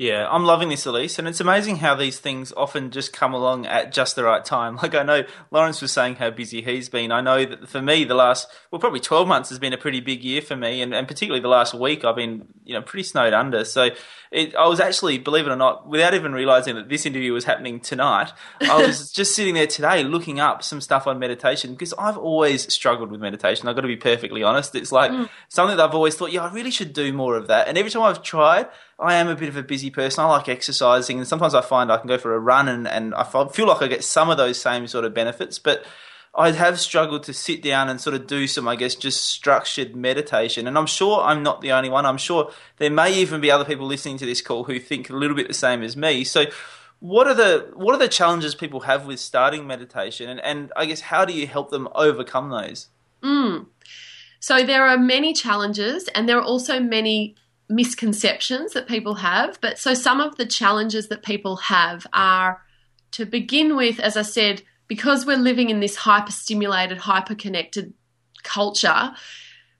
Yeah, 0.00 0.26
I'm 0.30 0.46
loving 0.46 0.70
this, 0.70 0.86
Elise, 0.86 1.18
and 1.18 1.28
it's 1.28 1.40
amazing 1.40 1.76
how 1.76 1.94
these 1.94 2.18
things 2.18 2.54
often 2.56 2.90
just 2.90 3.12
come 3.12 3.34
along 3.34 3.66
at 3.66 3.92
just 3.92 4.16
the 4.16 4.24
right 4.24 4.42
time. 4.42 4.76
Like 4.82 4.94
I 4.94 5.02
know 5.02 5.24
Lawrence 5.50 5.82
was 5.82 5.92
saying 5.92 6.14
how 6.14 6.30
busy 6.30 6.62
he's 6.62 6.88
been. 6.88 7.12
I 7.12 7.20
know 7.20 7.44
that 7.44 7.68
for 7.68 7.82
me, 7.82 8.04
the 8.04 8.14
last 8.14 8.48
well, 8.70 8.78
probably 8.78 9.00
12 9.00 9.28
months 9.28 9.50
has 9.50 9.58
been 9.58 9.74
a 9.74 9.76
pretty 9.76 10.00
big 10.00 10.24
year 10.24 10.40
for 10.40 10.56
me, 10.56 10.80
and, 10.80 10.94
and 10.94 11.06
particularly 11.06 11.42
the 11.42 11.48
last 11.48 11.74
week, 11.74 12.02
I've 12.02 12.16
been 12.16 12.46
you 12.64 12.72
know 12.72 12.80
pretty 12.80 13.02
snowed 13.02 13.34
under. 13.34 13.62
So 13.66 13.90
it, 14.32 14.54
I 14.54 14.68
was 14.68 14.80
actually, 14.80 15.18
believe 15.18 15.46
it 15.46 15.50
or 15.50 15.56
not, 15.56 15.88
without 15.88 16.14
even 16.14 16.32
realizing 16.32 16.76
that 16.76 16.88
this 16.88 17.04
interview 17.04 17.32
was 17.32 17.44
happening 17.44 17.80
tonight, 17.80 18.32
I 18.62 18.86
was 18.86 19.10
just 19.12 19.34
sitting 19.34 19.54
there 19.54 19.66
today 19.66 20.04
looking 20.04 20.40
up 20.40 20.62
some 20.62 20.80
stuff 20.80 21.06
on 21.06 21.18
meditation 21.18 21.72
because 21.72 21.92
I've 21.98 22.16
always 22.16 22.72
struggled 22.72 23.10
with 23.10 23.20
meditation. 23.20 23.68
I've 23.68 23.74
got 23.74 23.82
to 23.82 23.88
be 23.88 23.96
perfectly 23.96 24.42
honest. 24.44 24.74
It's 24.76 24.92
like 24.92 25.10
mm. 25.10 25.28
something 25.48 25.76
that 25.76 25.88
I've 25.88 25.94
always 25.94 26.14
thought, 26.14 26.32
yeah, 26.32 26.44
I 26.44 26.52
really 26.52 26.70
should 26.70 26.92
do 26.92 27.12
more 27.12 27.36
of 27.36 27.48
that. 27.48 27.66
And 27.66 27.76
every 27.76 27.90
time 27.90 28.02
I've 28.02 28.22
tried, 28.22 28.68
I 29.00 29.14
am 29.14 29.28
a 29.28 29.34
bit 29.34 29.48
of 29.48 29.56
a 29.56 29.62
busy 29.62 29.90
person. 29.90 30.22
I 30.22 30.28
like 30.28 30.48
exercising, 30.48 31.18
and 31.18 31.26
sometimes 31.26 31.54
I 31.54 31.62
find 31.62 31.90
I 31.90 31.96
can 31.96 32.06
go 32.06 32.18
for 32.18 32.34
a 32.34 32.38
run, 32.38 32.68
and, 32.68 32.86
and 32.86 33.14
I 33.14 33.24
feel 33.24 33.66
like 33.66 33.82
I 33.82 33.88
get 33.88 34.04
some 34.04 34.28
of 34.28 34.36
those 34.36 34.60
same 34.60 34.86
sort 34.86 35.04
of 35.04 35.14
benefits. 35.14 35.58
But 35.58 35.84
I 36.34 36.52
have 36.52 36.78
struggled 36.78 37.24
to 37.24 37.32
sit 37.32 37.62
down 37.62 37.88
and 37.88 38.00
sort 38.00 38.14
of 38.14 38.26
do 38.26 38.46
some, 38.46 38.68
I 38.68 38.76
guess, 38.76 38.94
just 38.94 39.24
structured 39.24 39.96
meditation. 39.96 40.66
And 40.66 40.76
I'm 40.76 40.86
sure 40.86 41.22
I'm 41.22 41.42
not 41.42 41.60
the 41.60 41.72
only 41.72 41.88
one. 41.88 42.06
I'm 42.06 42.18
sure 42.18 42.52
there 42.76 42.90
may 42.90 43.12
even 43.14 43.40
be 43.40 43.50
other 43.50 43.64
people 43.64 43.86
listening 43.86 44.18
to 44.18 44.26
this 44.26 44.42
call 44.42 44.64
who 44.64 44.78
think 44.78 45.10
a 45.10 45.16
little 45.16 45.34
bit 45.34 45.48
the 45.48 45.54
same 45.54 45.82
as 45.82 45.96
me. 45.96 46.22
So, 46.22 46.44
what 47.00 47.26
are 47.26 47.34
the 47.34 47.70
what 47.74 47.94
are 47.94 47.98
the 47.98 48.08
challenges 48.08 48.54
people 48.54 48.80
have 48.80 49.06
with 49.06 49.18
starting 49.18 49.66
meditation, 49.66 50.28
and, 50.28 50.40
and 50.40 50.72
I 50.76 50.84
guess 50.84 51.00
how 51.00 51.24
do 51.24 51.32
you 51.32 51.46
help 51.46 51.70
them 51.70 51.88
overcome 51.94 52.50
those? 52.50 52.88
Mm. 53.22 53.66
So 54.42 54.64
there 54.64 54.86
are 54.86 54.98
many 54.98 55.32
challenges, 55.32 56.08
and 56.08 56.28
there 56.28 56.38
are 56.38 56.42
also 56.42 56.80
many 56.80 57.36
misconceptions 57.70 58.72
that 58.72 58.88
people 58.88 59.14
have. 59.14 59.58
But 59.60 59.78
so 59.78 59.94
some 59.94 60.20
of 60.20 60.36
the 60.36 60.46
challenges 60.46 61.08
that 61.08 61.22
people 61.22 61.56
have 61.56 62.06
are 62.12 62.62
to 63.12 63.24
begin 63.24 63.76
with, 63.76 64.00
as 64.00 64.16
I 64.16 64.22
said, 64.22 64.62
because 64.88 65.24
we're 65.24 65.36
living 65.36 65.70
in 65.70 65.80
this 65.80 65.96
hyper 65.96 66.32
stimulated, 66.32 66.98
hyper 66.98 67.34
connected 67.34 67.94
culture, 68.42 69.12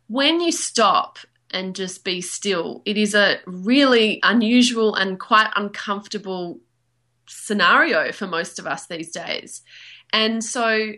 when 0.07 0.41
you 0.41 0.53
stop 0.53 1.19
and 1.51 1.75
just 1.75 2.05
be 2.05 2.21
still, 2.21 2.83
it 2.85 2.97
is 2.97 3.15
a 3.15 3.39
really 3.47 4.21
unusual 4.23 4.95
and 4.95 5.19
quite 5.19 5.51
uncomfortable 5.57 6.61
scenario 7.29 8.13
for 8.13 8.27
most 8.27 8.59
of 8.59 8.67
us 8.67 8.87
these 8.87 9.11
days. 9.11 9.63
And 10.13 10.43
so 10.45 10.93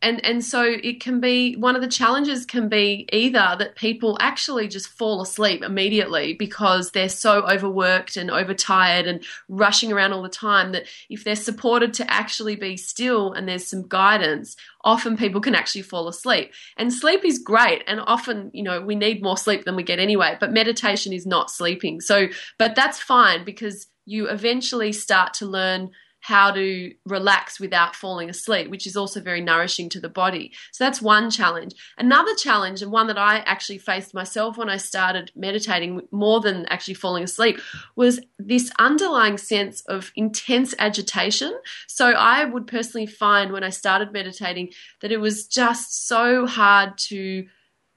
and 0.00 0.24
and 0.24 0.44
so 0.44 0.62
it 0.62 1.00
can 1.00 1.20
be 1.20 1.54
one 1.56 1.74
of 1.74 1.82
the 1.82 1.88
challenges 1.88 2.46
can 2.46 2.68
be 2.68 3.08
either 3.12 3.56
that 3.58 3.74
people 3.74 4.16
actually 4.20 4.68
just 4.68 4.88
fall 4.88 5.20
asleep 5.20 5.62
immediately 5.62 6.34
because 6.34 6.92
they're 6.92 7.08
so 7.08 7.42
overworked 7.46 8.16
and 8.16 8.30
overtired 8.30 9.06
and 9.06 9.24
rushing 9.48 9.92
around 9.92 10.12
all 10.12 10.22
the 10.22 10.28
time 10.28 10.72
that 10.72 10.86
if 11.10 11.24
they're 11.24 11.34
supported 11.34 11.92
to 11.94 12.10
actually 12.10 12.54
be 12.56 12.76
still 12.76 13.32
and 13.32 13.48
there's 13.48 13.66
some 13.66 13.86
guidance 13.88 14.56
often 14.84 15.16
people 15.16 15.40
can 15.40 15.56
actually 15.56 15.82
fall 15.82 16.08
asleep. 16.08 16.52
And 16.76 16.92
sleep 16.92 17.24
is 17.24 17.38
great. 17.38 17.82
And 17.86 18.00
often 18.00 18.50
you 18.52 18.62
know 18.62 18.80
we 18.80 18.94
need 18.94 19.22
more 19.22 19.36
sleep 19.36 19.64
than 19.64 19.76
we 19.76 19.82
get 19.82 19.98
anyway 19.98 20.36
but 20.38 20.52
meditation 20.52 21.12
is 21.12 21.26
not 21.26 21.50
sleeping. 21.50 22.00
So 22.00 22.28
but 22.58 22.74
that's 22.74 23.00
fine 23.00 23.44
because 23.44 23.88
you 24.06 24.28
eventually 24.28 24.92
start 24.92 25.34
to 25.34 25.46
learn 25.46 25.90
how 26.28 26.50
to 26.50 26.92
relax 27.06 27.58
without 27.58 27.96
falling 27.96 28.28
asleep, 28.28 28.68
which 28.68 28.86
is 28.86 28.98
also 28.98 29.18
very 29.18 29.40
nourishing 29.40 29.88
to 29.88 29.98
the 29.98 30.10
body. 30.10 30.52
So 30.72 30.84
that's 30.84 31.00
one 31.00 31.30
challenge. 31.30 31.72
Another 31.96 32.34
challenge, 32.34 32.82
and 32.82 32.92
one 32.92 33.06
that 33.06 33.16
I 33.16 33.38
actually 33.38 33.78
faced 33.78 34.12
myself 34.12 34.58
when 34.58 34.68
I 34.68 34.76
started 34.76 35.32
meditating 35.34 36.02
more 36.10 36.40
than 36.40 36.66
actually 36.66 36.94
falling 36.94 37.24
asleep, 37.24 37.58
was 37.96 38.20
this 38.38 38.70
underlying 38.78 39.38
sense 39.38 39.80
of 39.88 40.12
intense 40.16 40.74
agitation. 40.78 41.58
So 41.86 42.10
I 42.10 42.44
would 42.44 42.66
personally 42.66 43.06
find 43.06 43.50
when 43.50 43.64
I 43.64 43.70
started 43.70 44.12
meditating 44.12 44.72
that 45.00 45.10
it 45.10 45.20
was 45.20 45.46
just 45.46 46.06
so 46.06 46.46
hard 46.46 46.98
to 47.08 47.46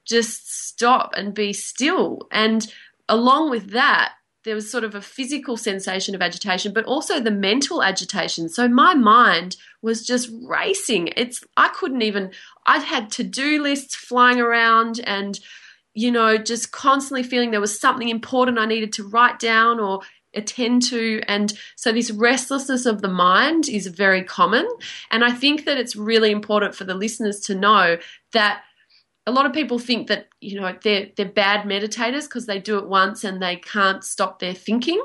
just 0.06 0.68
stop 0.70 1.12
and 1.18 1.34
be 1.34 1.52
still. 1.52 2.30
And 2.32 2.66
along 3.10 3.50
with 3.50 3.72
that, 3.72 4.14
there 4.44 4.56
was 4.56 4.72
sort 4.72 4.84
of 4.84 4.96
a 4.96 5.02
physical 5.02 5.56
sensation 5.58 6.16
of 6.16 6.22
agitation, 6.22 6.74
but 6.74 6.86
also 6.86 7.20
the 7.20 7.32
mental 7.32 7.84
agitation. 7.84 8.50
So 8.50 8.68
my 8.68 8.94
mind 8.94 9.56
was 9.82 10.06
just 10.06 10.30
racing. 10.44 11.10
It's 11.16 11.44
I 11.58 11.70
couldn't 11.70 12.02
even 12.02 12.32
I'd 12.66 12.84
had 12.84 13.12
to-do 13.12 13.62
lists 13.62 13.96
flying 13.96 14.40
around 14.40 15.00
and 15.04 15.40
you 15.94 16.12
know, 16.12 16.38
just 16.38 16.72
constantly 16.72 17.24
feeling 17.24 17.52
there 17.52 17.60
was 17.60 17.78
something 17.80 18.10
important 18.10 18.58
I 18.58 18.66
needed 18.66 18.94
to 18.94 19.08
write 19.08 19.40
down 19.40 19.80
or 19.80 20.02
attend 20.34 20.84
to. 20.84 21.22
And 21.28 21.54
so 21.76 21.92
this 21.92 22.12
restlessness 22.12 22.86
of 22.86 23.02
the 23.02 23.10
mind 23.10 23.68
is 23.68 23.88
very 23.88 24.24
common. 24.24 24.68
And 25.10 25.24
I 25.24 25.32
think 25.32 25.66
that 25.66 25.78
it's 25.78 25.96
really 25.96 26.32
important 26.32 26.76
for 26.76 26.86
the 26.86 26.94
listeners 26.94 27.42
to 27.42 27.56
know 27.56 27.98
that 28.34 28.64
a 29.28 29.32
lot 29.32 29.46
of 29.46 29.54
people 29.54 29.78
think 29.78 30.08
that 30.08 30.30
you 30.40 30.60
know 30.60 30.76
they're 30.84 31.10
they're 31.16 31.26
bad 31.26 31.66
meditators 31.66 32.24
because 32.24 32.46
they 32.46 32.60
do 32.60 32.78
it 32.78 32.88
once 32.88 33.24
and 33.24 33.42
they 33.42 33.56
can't 33.58 34.04
stop 34.04 34.40
their 34.40 34.54
thinking. 34.54 35.02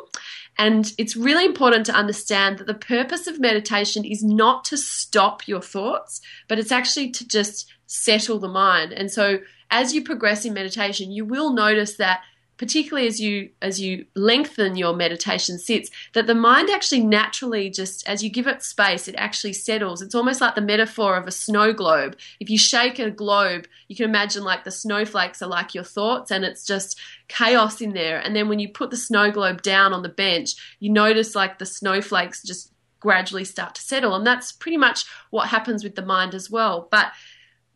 And 0.59 0.91
it's 0.97 1.17
really 1.17 1.45
important 1.45 1.85
to 1.87 1.93
understand 1.93 2.59
that 2.59 2.67
the 2.67 2.73
purpose 2.73 3.27
of 3.27 3.39
meditation 3.39 4.07
is 4.07 4.25
not 4.25 4.65
to 4.67 4.79
stop 4.79 5.47
your 5.47 5.61
thoughts 5.61 6.21
but 6.49 6.59
it's 6.59 6.73
actually 6.73 7.11
to 7.11 7.29
just 7.29 7.71
settle 7.87 8.39
the 8.39 8.49
mind. 8.49 8.93
And 8.93 9.11
so 9.11 9.41
as 9.71 9.93
you 9.93 10.03
progress 10.03 10.45
in 10.45 10.55
meditation 10.55 11.13
you 11.13 11.25
will 11.25 11.53
notice 11.53 11.97
that 11.97 12.23
particularly 12.59 13.07
as 13.07 13.21
you 13.21 13.51
as 13.61 13.81
you 13.81 14.07
lengthen 14.15 14.77
your 14.77 14.95
meditation 14.95 15.59
sits 15.59 15.91
that 16.15 16.27
the 16.27 16.35
mind 16.35 16.71
actually 16.71 17.01
naturally 17.01 17.69
just 17.69 18.07
as 18.09 18.23
you 18.23 18.31
give 18.31 18.47
it 18.47 18.63
space 18.63 19.09
it 19.09 19.15
actually 19.17 19.53
settles. 19.53 20.03
It's 20.03 20.15
almost 20.15 20.41
like 20.41 20.55
the 20.55 20.61
metaphor 20.61 21.17
of 21.17 21.27
a 21.27 21.33
snow 21.33 21.73
globe. 21.73 22.17
If 22.41 22.51
you 22.51 22.59
shake 22.59 22.99
a 22.99 23.11
globe 23.11 23.67
you 23.89 23.97
can 23.97 24.07
imagine 24.07 24.45
like 24.45 24.65
the 24.65 24.71
snowflakes 24.71 25.43
are 25.43 25.49
like 25.49 25.75
your 25.75 25.85
thoughts 25.85 26.31
and 26.31 26.45
it's 26.45 26.65
just 26.65 26.99
chaos 27.29 27.81
in 27.81 27.93
there. 27.93 28.19
And 28.19 28.35
then 28.35 28.49
when 28.49 28.59
you 28.59 28.69
put 28.69 28.91
the 28.91 28.97
snow 28.97 29.31
globe 29.31 29.63
down 29.63 29.93
on 29.93 30.03
the 30.03 30.09
bench 30.09 30.55
you 30.81 30.91
notice 30.91 31.35
like 31.35 31.59
the 31.59 31.67
snowflakes 31.67 32.43
just 32.43 32.73
gradually 33.01 33.45
start 33.45 33.75
to 33.75 33.83
settle. 33.83 34.15
And 34.15 34.27
that's 34.27 34.53
pretty 34.53 34.77
much 34.77 35.05
what 35.31 35.49
happens 35.49 35.85
with 35.85 35.95
the 35.95 36.05
mind 36.05 36.35
as 36.35 36.51
well. 36.51 36.89
But 36.91 37.13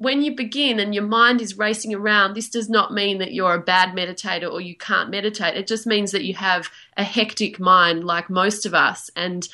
when 0.00 0.22
you 0.22 0.34
begin 0.34 0.80
and 0.80 0.94
your 0.94 1.04
mind 1.04 1.42
is 1.42 1.58
racing 1.58 1.94
around, 1.94 2.32
this 2.32 2.48
does 2.48 2.70
not 2.70 2.90
mean 2.90 3.18
that 3.18 3.34
you're 3.34 3.52
a 3.52 3.60
bad 3.60 3.90
meditator 3.90 4.50
or 4.50 4.58
you 4.58 4.74
can't 4.74 5.10
meditate. 5.10 5.58
It 5.58 5.66
just 5.66 5.86
means 5.86 6.12
that 6.12 6.24
you 6.24 6.32
have 6.36 6.70
a 6.96 7.04
hectic 7.04 7.60
mind 7.60 8.02
like 8.04 8.30
most 8.30 8.64
of 8.64 8.72
us. 8.72 9.10
And 9.14 9.46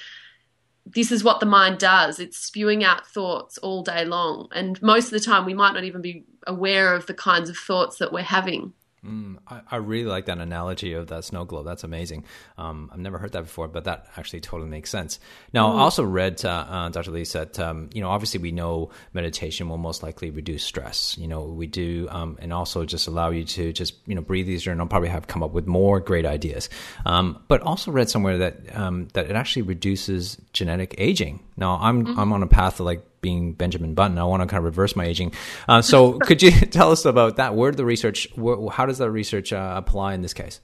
this 0.87 1.11
is 1.11 1.25
what 1.25 1.41
the 1.41 1.47
mind 1.47 1.81
does 1.81 2.21
it's 2.21 2.39
spewing 2.39 2.85
out 2.85 3.09
thoughts 3.09 3.59
all 3.59 3.83
day 3.83 4.05
long. 4.05 4.47
And 4.55 4.81
most 4.81 5.07
of 5.07 5.11
the 5.11 5.21
time, 5.21 5.47
we 5.47 5.53
might 5.53 5.75
not 5.75 5.83
even 5.83 6.01
be 6.01 6.23
aware 6.47 6.95
of 6.95 7.07
the 7.07 7.15
kinds 7.15 7.51
of 7.51 7.57
thoughts 7.57 7.99
that 7.99 8.13
we're 8.13 8.23
having. 8.23 8.73
Mm, 9.07 9.39
I, 9.47 9.61
I, 9.71 9.77
really 9.77 10.09
like 10.09 10.27
that 10.27 10.39
analogy 10.39 10.95
of 10.95 11.07
that 11.09 11.25
snow 11.25 11.45
globe. 11.45 11.65
That's 11.65 11.85
amazing. 11.85 12.25
Um, 12.59 12.91
I've 12.93 12.99
never 12.99 13.19
heard 13.19 13.33
that 13.33 13.43
before, 13.43 13.69
but 13.69 13.85
that 13.85 14.07
actually 14.17 14.41
totally 14.41 14.69
makes 14.69 14.91
sense. 14.91 15.21
Now, 15.53 15.69
mm. 15.69 15.77
I 15.77 15.81
also 15.81 16.03
read, 16.03 16.45
uh, 16.45 16.67
uh, 16.69 16.89
Dr. 16.89 17.11
Elise 17.11 17.31
said, 17.31 17.59
um, 17.61 17.89
you 17.95 18.01
know, 18.01 18.09
obviously 18.09 18.41
we 18.41 18.51
know 18.51 18.91
meditation 19.13 19.69
will 19.69 19.79
most 19.79 20.03
likely 20.03 20.31
reduce 20.31 20.65
stress. 20.65 21.17
You 21.19 21.29
know, 21.29 21.45
we 21.45 21.67
do, 21.67 22.09
um, 22.11 22.37
and 22.41 22.53
also 22.53 22.85
just 22.85 23.07
allow 23.07 23.31
you 23.31 23.45
to 23.45 23.73
just, 23.73 23.95
you 24.07 24.15
know, 24.15 24.23
breathe 24.23 24.49
easier 24.49 24.73
and 24.73 24.81
I'll 24.81 24.89
probably 24.89 25.11
have 25.11 25.29
come 25.29 25.43
up 25.43 25.53
with 25.53 25.67
more 25.67 26.01
great 26.01 26.27
ideas. 26.27 26.69
Um, 27.05 27.45
but 27.47 27.61
also 27.63 27.93
read 27.93 28.11
somewhere 28.11 28.39
that, 28.39 28.77
um, 28.77 29.09
that 29.13 29.31
it 29.31 29.37
actually 29.37 29.63
reduces 29.63 30.37
genetic 30.53 30.95
aging. 30.99 31.45
Now, 31.57 31.79
I'm, 31.81 32.07
mm-hmm. 32.07 32.19
I'm 32.19 32.33
on 32.33 32.43
a 32.43 32.49
path 32.49 32.81
of 32.81 32.87
like 32.87 33.05
being 33.27 33.55
Benjamin 33.55 33.95
Button. 33.95 34.19
I 34.19 34.25
want 34.25 34.43
to 34.43 34.47
kind 34.47 34.59
of 34.59 34.65
reverse 34.67 34.95
my 34.95 35.05
aging. 35.05 35.33
Uh, 35.67 35.83
so, 35.83 36.19
could 36.21 36.43
you 36.43 36.53
tell 36.79 36.93
us 36.93 37.05
about 37.05 37.39
that? 37.39 37.57
Where 37.57 37.73
the 37.73 37.85
research? 37.85 38.29
Where, 38.37 38.71
how 38.71 38.87
does 38.87 38.99
that 38.99 39.11
research 39.11 39.53
uh, 39.53 39.75
apply 39.77 40.15
in 40.15 40.23
this 40.23 40.33
case? 40.33 40.61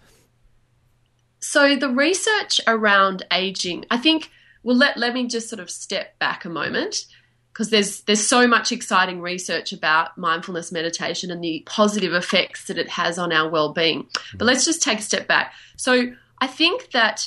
So, 1.41 1.75
the 1.75 1.89
research 1.89 2.61
around 2.69 3.27
aging, 3.33 3.85
I 3.91 3.97
think. 3.97 4.31
Well, 4.63 4.77
let 4.77 4.97
let 4.97 5.13
me 5.13 5.27
just 5.27 5.49
sort 5.49 5.59
of 5.59 5.73
step 5.73 6.17
back 6.21 6.45
a 6.45 6.49
moment 6.49 7.07
because 7.53 7.71
there's 7.71 8.03
there's 8.03 8.25
so 8.25 8.47
much 8.47 8.71
exciting 8.71 9.21
research 9.21 9.73
about 9.73 10.17
mindfulness 10.17 10.71
meditation 10.71 11.33
and 11.33 11.43
the 11.43 11.65
positive 11.67 12.15
effects 12.15 12.67
that 12.67 12.79
it 12.79 12.91
has 12.91 13.19
on 13.19 13.33
our 13.33 13.51
well-being. 13.51 14.07
But 14.37 14.45
let's 14.45 14.65
just 14.65 14.83
take 14.83 15.01
a 15.01 15.03
step 15.03 15.27
back. 15.27 15.53
So, 15.77 16.13
I 16.39 16.47
think 16.47 16.93
that 16.93 17.27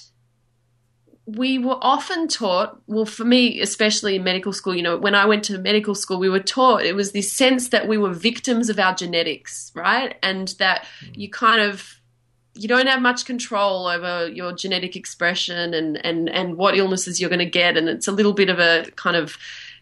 we 1.26 1.58
were 1.58 1.78
often 1.82 2.28
taught, 2.28 2.80
well, 2.86 3.06
for 3.06 3.26
me, 3.26 3.60
especially 3.60 4.16
in 4.16 4.24
medical 4.24 4.54
school, 4.54 4.76
you 4.76 4.84
know, 4.84 4.96
when 4.98 5.16
I 5.16 5.26
went 5.26 5.44
to 5.46 5.58
medical 5.58 5.96
school, 5.96 6.20
we 6.20 6.30
were 6.30 6.40
taught 6.40 6.84
it 6.84 6.96
was 6.96 7.14
this 7.14 7.32
sense 7.32 7.70
that 7.70 7.88
we 7.88 7.98
were 7.98 8.12
victims 8.12 8.70
of 8.70 8.80
our 8.80 8.94
genetics, 8.94 9.72
right? 9.74 10.16
And 10.22 10.50
that 10.60 10.86
mm. 11.04 11.18
you 11.18 11.30
kind 11.30 11.62
of 11.62 12.00
you 12.58 12.70
don't 12.70 12.88
have 12.88 13.02
much 13.02 13.26
control 13.26 13.86
over 13.88 14.30
your 14.30 14.54
genetic 14.54 14.96
expression 14.96 15.74
and 15.74 16.04
and 16.06 16.30
and 16.30 16.56
what 16.56 16.78
illnesses 16.78 17.20
you're 17.20 17.30
going 17.30 17.40
to 17.40 17.46
get, 17.46 17.76
and 17.76 17.90
it's 17.90 18.08
a 18.08 18.12
little 18.12 18.34
bit 18.34 18.50
of 18.50 18.60
a 18.60 18.86
kind 18.96 19.18
of 19.18 19.38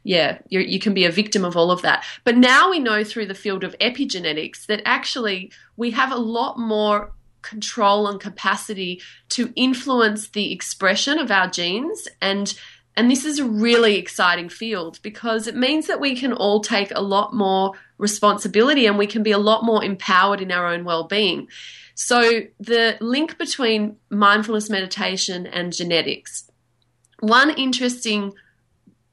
yeah, 0.06 0.40
you 0.50 0.80
can 0.80 0.94
be 0.94 1.06
a 1.06 1.12
victim 1.12 1.46
of 1.46 1.56
all 1.56 1.72
of 1.72 1.82
that. 1.82 2.04
But 2.26 2.36
now 2.36 2.70
we 2.70 2.80
know 2.80 3.06
through 3.06 3.28
the 3.28 3.34
field 3.34 3.64
of 3.64 3.78
epigenetics 3.80 4.66
that 4.66 4.82
actually 4.86 5.50
we 5.78 5.92
have 5.92 6.12
a 6.12 6.18
lot 6.18 6.60
more 6.60 7.14
control 7.44 8.08
and 8.08 8.20
capacity 8.20 9.02
to 9.30 9.54
influence 9.56 10.30
the 10.30 10.52
expression 10.52 11.20
of 11.20 11.30
our 11.30 11.48
genes 11.48 12.08
and 12.22 12.56
and 12.96 13.10
this 13.10 13.26
is 13.26 13.40
a 13.40 13.46
really 13.46 13.96
exciting 13.96 14.50
field 14.50 15.00
because 15.02 15.48
it 15.48 15.56
means 15.56 15.88
that 15.88 16.00
we 16.00 16.16
can 16.16 16.32
all 16.32 16.62
take 16.62 16.92
a 16.94 17.02
lot 17.02 17.34
more 17.34 17.74
responsibility 17.98 18.86
and 18.86 18.98
we 18.98 19.08
can 19.08 19.24
be 19.24 19.32
a 19.32 19.38
lot 19.38 19.64
more 19.64 19.84
empowered 19.84 20.42
in 20.42 20.52
our 20.52 20.68
own 20.68 20.84
well-being. 20.84 21.48
So 21.96 22.42
the 22.60 22.98
link 23.02 23.38
between 23.38 23.98
mindfulness 24.10 24.70
meditation 24.70 25.48
and 25.48 25.74
genetics. 25.74 26.50
One 27.20 27.50
interesting 27.52 28.34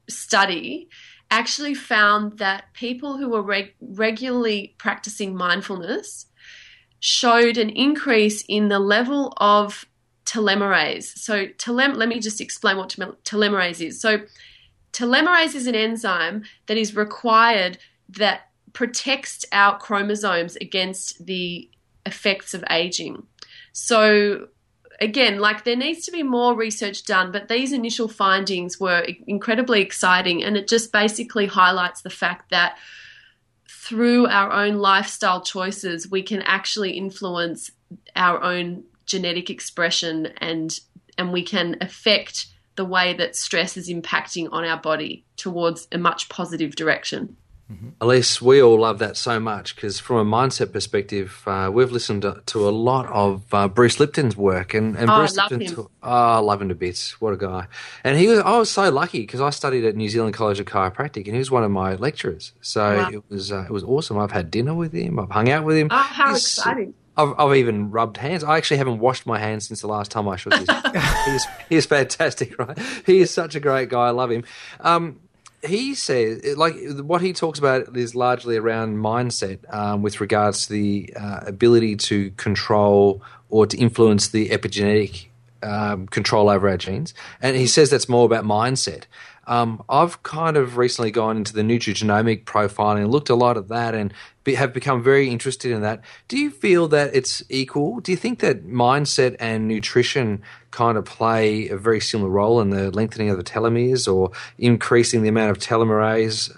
study 0.07 0.89
actually 1.31 1.73
found 1.73 2.39
that 2.39 2.65
people 2.73 3.17
who 3.17 3.29
were 3.29 3.41
reg- 3.41 3.75
regularly 3.79 4.75
practicing 4.77 5.35
mindfulness 5.35 6.27
showed 7.01 7.57
an 7.57 7.69
increase 7.69 8.45
in 8.47 8.69
the 8.69 8.79
level 8.79 9.33
of 9.37 9.85
telomerase. 10.25 11.17
So, 11.17 11.47
telem- 11.47 11.97
let 11.97 12.07
me 12.07 12.19
just 12.19 12.39
explain 12.39 12.77
what 12.77 12.95
telomerase 13.25 13.85
is. 13.85 13.99
So, 13.99 14.21
telomerase 14.93 15.55
is 15.55 15.67
an 15.67 15.75
enzyme 15.75 16.43
that 16.67 16.77
is 16.77 16.95
required 16.95 17.79
that 18.07 18.41
protects 18.73 19.43
our 19.51 19.77
chromosomes 19.77 20.55
against 20.57 21.25
the 21.25 21.69
effects 22.05 22.53
of 22.53 22.63
aging. 22.69 23.23
So, 23.73 24.47
again, 25.01 25.39
like 25.39 25.63
there 25.63 25.75
needs 25.75 26.05
to 26.05 26.11
be 26.11 26.21
more 26.21 26.55
research 26.55 27.05
done, 27.05 27.31
but 27.31 27.47
these 27.47 27.73
initial 27.73 28.07
findings 28.07 28.79
were 28.79 29.07
incredibly 29.25 29.81
exciting, 29.81 30.43
and 30.43 30.55
it 30.55 30.67
just 30.67 30.93
basically 30.93 31.47
highlights 31.47 32.03
the 32.03 32.11
fact 32.11 32.51
that 32.51 32.77
through 33.71 34.27
our 34.27 34.51
own 34.51 34.75
lifestyle 34.75 35.41
choices, 35.41 36.09
we 36.09 36.21
can 36.21 36.41
actually 36.41 36.91
influence 36.91 37.71
our 38.15 38.41
own 38.43 38.83
genetic 39.05 39.49
expression 39.49 40.27
and 40.37 40.79
and 41.17 41.31
we 41.31 41.43
can 41.43 41.77
affect 41.81 42.47
the 42.75 42.85
way 42.85 43.13
that 43.13 43.35
stress 43.35 43.77
is 43.77 43.89
impacting 43.89 44.47
on 44.51 44.63
our 44.63 44.77
body 44.77 45.25
towards 45.35 45.87
a 45.91 45.97
much 45.97 46.29
positive 46.29 46.75
direction. 46.75 47.35
Mm-hmm. 47.71 47.89
Elise, 48.01 48.41
we 48.41 48.61
all 48.61 48.79
love 48.79 48.99
that 48.99 49.15
so 49.15 49.39
much 49.39 49.75
because, 49.75 49.97
from 49.97 50.17
a 50.17 50.25
mindset 50.25 50.73
perspective, 50.73 51.41
uh, 51.45 51.69
we've 51.71 51.91
listened 51.91 52.23
to, 52.23 52.41
to, 52.47 52.67
a 52.67 52.69
lot 52.69 53.05
of 53.07 53.43
uh, 53.53 53.69
Bruce 53.69 53.97
Lipton's 53.97 54.35
work, 54.35 54.73
and, 54.73 54.97
and 54.97 55.09
oh, 55.09 55.17
Bruce 55.17 55.37
I 55.37 55.43
love 55.43 55.51
Lipton, 55.51 55.75
him. 55.75 55.87
oh, 56.03 56.09
I 56.09 56.37
love 56.39 56.61
him 56.61 56.69
to 56.69 56.75
bits. 56.75 57.21
What 57.21 57.33
a 57.33 57.37
guy! 57.37 57.67
And 58.03 58.17
he 58.17 58.27
was, 58.27 58.39
I 58.39 58.57
was 58.57 58.69
so 58.69 58.89
lucky 58.89 59.21
because 59.21 59.39
I 59.39 59.51
studied 59.51 59.85
at 59.85 59.95
New 59.95 60.09
Zealand 60.09 60.33
College 60.33 60.59
of 60.59 60.65
Chiropractic, 60.65 61.25
and 61.27 61.33
he 61.33 61.37
was 61.37 61.49
one 61.49 61.63
of 61.63 61.71
my 61.71 61.95
lecturers. 61.95 62.51
So 62.61 62.97
wow. 62.97 63.09
it 63.09 63.23
was 63.29 63.53
uh, 63.53 63.63
it 63.63 63.71
was 63.71 63.83
awesome. 63.83 64.17
I've 64.17 64.31
had 64.31 64.51
dinner 64.51 64.73
with 64.73 64.91
him. 64.91 65.17
I've 65.17 65.31
hung 65.31 65.49
out 65.49 65.63
with 65.63 65.77
him. 65.77 65.87
Oh, 65.91 65.95
how 65.95 66.33
He's, 66.33 66.43
exciting! 66.43 66.93
I've, 67.15 67.33
I've, 67.37 67.55
even 67.55 67.91
rubbed 67.91 68.17
hands. 68.17 68.43
I 68.43 68.57
actually 68.57 68.77
haven't 68.77 68.99
washed 68.99 69.25
my 69.25 69.39
hands 69.39 69.67
since 69.67 69.81
the 69.81 69.87
last 69.87 70.11
time 70.11 70.27
I 70.27 70.35
shook 70.35 70.55
his. 70.55 70.67
he's, 71.25 71.47
he's 71.69 71.85
fantastic, 71.85 72.57
right? 72.59 72.77
He 73.05 73.19
is 73.19 73.31
such 73.31 73.55
a 73.55 73.59
great 73.59 73.89
guy. 73.89 74.07
I 74.07 74.09
love 74.11 74.31
him. 74.31 74.43
Um, 74.79 75.19
he 75.63 75.95
says, 75.95 76.57
like, 76.57 76.75
what 77.01 77.21
he 77.21 77.33
talks 77.33 77.59
about 77.59 77.95
is 77.95 78.15
largely 78.15 78.57
around 78.57 78.97
mindset 78.97 79.59
um, 79.73 80.01
with 80.01 80.21
regards 80.21 80.67
to 80.67 80.73
the 80.73 81.13
uh, 81.15 81.41
ability 81.45 81.95
to 81.95 82.31
control 82.31 83.21
or 83.49 83.67
to 83.67 83.77
influence 83.77 84.29
the 84.29 84.49
epigenetic 84.49 85.27
um, 85.63 86.07
control 86.07 86.49
over 86.49 86.69
our 86.69 86.77
genes. 86.77 87.13
And 87.41 87.55
he 87.55 87.67
says 87.67 87.89
that's 87.89 88.09
more 88.09 88.25
about 88.25 88.43
mindset. 88.45 89.03
Um, 89.47 89.83
I've 89.89 90.21
kind 90.23 90.55
of 90.55 90.77
recently 90.77 91.11
gone 91.11 91.37
into 91.37 91.53
the 91.53 91.61
nutrigenomic 91.61 92.45
profiling 92.45 93.01
and 93.01 93.11
looked 93.11 93.29
a 93.29 93.35
lot 93.35 93.57
at 93.57 93.69
that 93.69 93.95
and 93.95 94.13
be, 94.43 94.55
have 94.55 94.71
become 94.71 95.03
very 95.03 95.29
interested 95.29 95.71
in 95.71 95.81
that. 95.81 96.01
Do 96.27 96.37
you 96.37 96.51
feel 96.51 96.87
that 96.89 97.15
it's 97.15 97.43
equal? 97.49 97.99
Do 97.99 98.11
you 98.11 98.17
think 98.17 98.39
that 98.39 98.67
mindset 98.67 99.35
and 99.39 99.67
nutrition 99.67 100.41
kind 100.69 100.97
of 100.97 101.05
play 101.05 101.69
a 101.69 101.77
very 101.77 101.99
similar 101.99 102.29
role 102.29 102.61
in 102.61 102.69
the 102.69 102.91
lengthening 102.91 103.29
of 103.29 103.37
the 103.37 103.43
telomeres 103.43 104.11
or 104.11 104.31
increasing 104.57 105.23
the 105.23 105.29
amount 105.29 105.51
of 105.51 105.57
telomerase? 105.57 106.49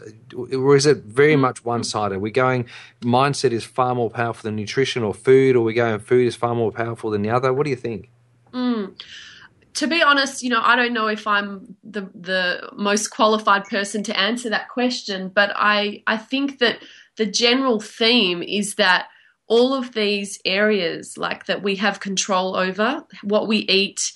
Or 0.53 0.75
is 0.75 0.85
it 0.85 0.97
very 0.97 1.35
much 1.35 1.63
one 1.63 1.83
sided? 1.83 2.15
Are 2.15 2.19
we 2.19 2.31
going 2.31 2.67
mindset 3.01 3.51
is 3.51 3.63
far 3.63 3.95
more 3.95 4.09
powerful 4.09 4.43
than 4.47 4.55
nutrition 4.55 5.03
or 5.03 5.13
food, 5.13 5.55
or 5.55 5.59
are 5.59 5.63
we 5.63 5.73
going 5.73 5.99
food 5.99 6.27
is 6.27 6.35
far 6.35 6.53
more 6.53 6.71
powerful 6.71 7.09
than 7.09 7.21
the 7.21 7.29
other? 7.29 7.53
What 7.53 7.63
do 7.63 7.69
you 7.69 7.75
think? 7.75 8.09
Mm. 8.53 8.99
To 9.75 9.87
be 9.87 10.03
honest, 10.03 10.43
you 10.43 10.49
know, 10.49 10.61
I 10.61 10.75
don't 10.75 10.93
know 10.93 11.07
if 11.07 11.25
I'm 11.25 11.75
the 11.83 12.09
the 12.13 12.69
most 12.75 13.07
qualified 13.07 13.65
person 13.65 14.03
to 14.03 14.19
answer 14.19 14.49
that 14.49 14.69
question, 14.69 15.29
but 15.33 15.51
I 15.55 16.03
I 16.05 16.17
think 16.17 16.59
that 16.59 16.79
the 17.17 17.25
general 17.25 17.79
theme 17.79 18.43
is 18.43 18.75
that 18.75 19.07
all 19.47 19.73
of 19.73 19.93
these 19.93 20.39
areas 20.45 21.17
like 21.17 21.45
that 21.47 21.63
we 21.63 21.75
have 21.75 21.99
control 21.99 22.55
over 22.55 23.03
what 23.23 23.47
we 23.47 23.57
eat 23.57 24.13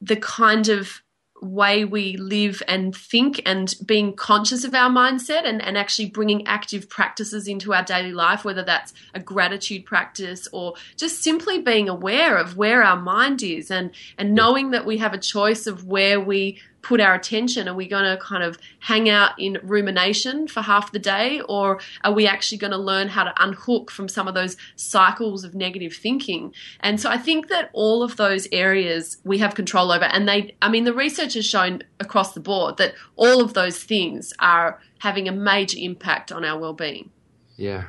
the 0.00 0.16
kind 0.16 0.68
of 0.68 1.01
way 1.42 1.84
we 1.84 2.16
live 2.16 2.62
and 2.68 2.94
think 2.94 3.42
and 3.44 3.74
being 3.84 4.14
conscious 4.14 4.64
of 4.64 4.74
our 4.74 4.88
mindset 4.88 5.44
and, 5.44 5.60
and 5.60 5.76
actually 5.76 6.08
bringing 6.08 6.46
active 6.46 6.88
practices 6.88 7.48
into 7.48 7.74
our 7.74 7.82
daily 7.82 8.12
life, 8.12 8.44
whether 8.44 8.62
that's 8.62 8.94
a 9.12 9.20
gratitude 9.20 9.84
practice 9.84 10.46
or 10.52 10.74
just 10.96 11.22
simply 11.22 11.60
being 11.60 11.88
aware 11.88 12.38
of 12.38 12.56
where 12.56 12.82
our 12.82 13.00
mind 13.00 13.42
is 13.42 13.70
and, 13.70 13.90
and 14.16 14.34
knowing 14.34 14.70
that 14.70 14.86
we 14.86 14.98
have 14.98 15.12
a 15.12 15.18
choice 15.18 15.66
of 15.66 15.84
where 15.84 16.20
we 16.20 16.60
put 16.82 17.00
our 17.00 17.14
attention? 17.14 17.68
Are 17.68 17.74
we 17.74 17.88
going 17.88 18.04
to 18.04 18.22
kind 18.22 18.42
of 18.42 18.58
hang 18.80 19.08
out 19.08 19.38
in 19.38 19.58
rumination 19.62 20.48
for 20.48 20.60
half 20.60 20.92
the 20.92 20.98
day, 20.98 21.40
or 21.48 21.80
are 22.02 22.12
we 22.12 22.26
actually 22.26 22.58
going 22.58 22.72
to 22.72 22.78
learn 22.78 23.08
how 23.08 23.24
to 23.24 23.32
unhook 23.42 23.90
from 23.90 24.08
some 24.08 24.28
of 24.28 24.34
those 24.34 24.56
cycles 24.76 25.44
of 25.44 25.54
negative 25.54 25.94
thinking? 25.94 26.52
And 26.80 27.00
so 27.00 27.08
I 27.08 27.18
think 27.18 27.48
that 27.48 27.70
all 27.72 28.02
of 28.02 28.16
those 28.16 28.48
areas 28.52 29.18
we 29.24 29.38
have 29.38 29.54
control 29.54 29.92
over. 29.92 30.04
And 30.04 30.28
they, 30.28 30.56
I 30.60 30.68
mean, 30.68 30.84
the 30.84 30.94
research 30.94 31.34
has 31.34 31.46
shown 31.46 31.82
across 32.00 32.34
the 32.34 32.40
board 32.40 32.76
that 32.78 32.94
all 33.16 33.40
of 33.40 33.54
those 33.54 33.82
things 33.82 34.32
are 34.38 34.80
having 34.98 35.28
a 35.28 35.32
major 35.32 35.78
impact 35.80 36.32
on 36.32 36.44
our 36.44 36.58
well 36.58 36.74
being. 36.74 37.10
Yeah. 37.56 37.84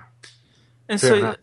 And 0.87 1.01
Fair 1.01 1.09
so, 1.09 1.17
enough. 1.17 1.37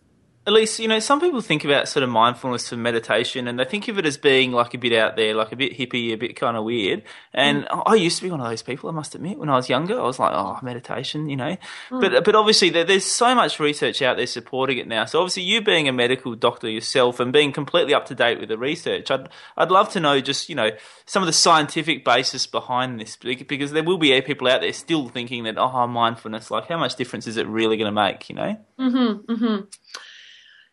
Elise, 0.47 0.81
you 0.81 0.89
know, 0.89 1.01
some 1.01 1.21
people 1.21 1.43
think 1.43 1.67
about 1.67 1.87
sort 1.87 2.03
of 2.03 2.09
mindfulness 2.09 2.73
and 2.73 2.83
meditation, 2.83 3.47
and 3.47 3.59
they 3.59 3.65
think 3.67 3.89
of 3.89 3.99
it 3.99 4.07
as 4.07 4.17
being 4.17 4.53
like 4.53 4.73
a 4.73 4.79
bit 4.79 4.95
out 4.95 5.15
there, 5.15 5.35
like 5.35 5.53
a 5.53 5.57
bit 5.57 5.77
hippie, 5.77 6.13
a 6.13 6.17
bit 6.17 6.35
kind 6.35 6.57
of 6.57 6.65
weird. 6.65 7.03
And 7.35 7.65
mm. 7.65 7.83
I 7.85 7.95
used 7.97 8.17
to 8.17 8.23
be 8.23 8.31
one 8.31 8.41
of 8.41 8.49
those 8.49 8.63
people. 8.63 8.89
I 8.89 8.93
must 8.95 9.15
admit, 9.15 9.39
when 9.39 9.51
I 9.51 9.57
was 9.57 9.69
younger, 9.69 10.01
I 10.01 10.03
was 10.03 10.19
like, 10.19 10.33
"Oh, 10.35 10.59
meditation," 10.63 11.29
you 11.29 11.37
know. 11.37 11.59
Mm. 11.91 12.01
But 12.01 12.25
but 12.25 12.35
obviously, 12.35 12.71
there, 12.71 12.85
there's 12.85 13.05
so 13.05 13.35
much 13.35 13.61
research 13.61 14.01
out 14.01 14.17
there 14.17 14.27
supporting 14.27 14.79
it 14.79 14.89
now. 14.89 15.05
So 15.05 15.21
obviously, 15.21 15.43
you 15.43 15.61
being 15.61 15.89
a 15.89 15.93
medical 15.93 16.35
doctor 16.35 16.71
yourself 16.71 17.21
and 17.21 17.35
being 17.35 17.53
completely 17.53 17.93
up 17.93 18.07
to 18.07 18.15
date 18.15 18.41
with 18.41 18.49
the 18.49 18.57
research, 18.57 19.11
I'd 19.11 19.29
I'd 19.59 19.71
love 19.71 19.91
to 19.91 20.01
know 20.01 20.23
just 20.23 20.49
you 20.49 20.55
know 20.55 20.71
some 21.05 21.23
of 21.23 21.27
the 21.27 21.35
scientific 21.35 22.03
basis 22.03 22.47
behind 22.47 22.99
this, 22.99 23.17
because 23.17 23.73
there 23.73 23.85
will 23.85 23.99
be 23.99 24.19
people 24.23 24.49
out 24.49 24.63
there 24.63 24.73
still 24.73 25.11
thinking 25.11 25.45
that 25.45 25.59
oh, 25.59 25.87
mindfulness, 25.87 26.51
like 26.51 26.67
how 26.67 26.79
much 26.79 26.97
difference 26.97 27.27
is 27.27 27.37
it 27.37 27.47
really 27.47 27.77
going 27.77 27.95
to 27.95 28.03
make? 28.03 28.31
You 28.31 28.37
know. 28.37 28.57
Mm-hmm. 28.79 29.33
Mm-hmm. 29.33 29.65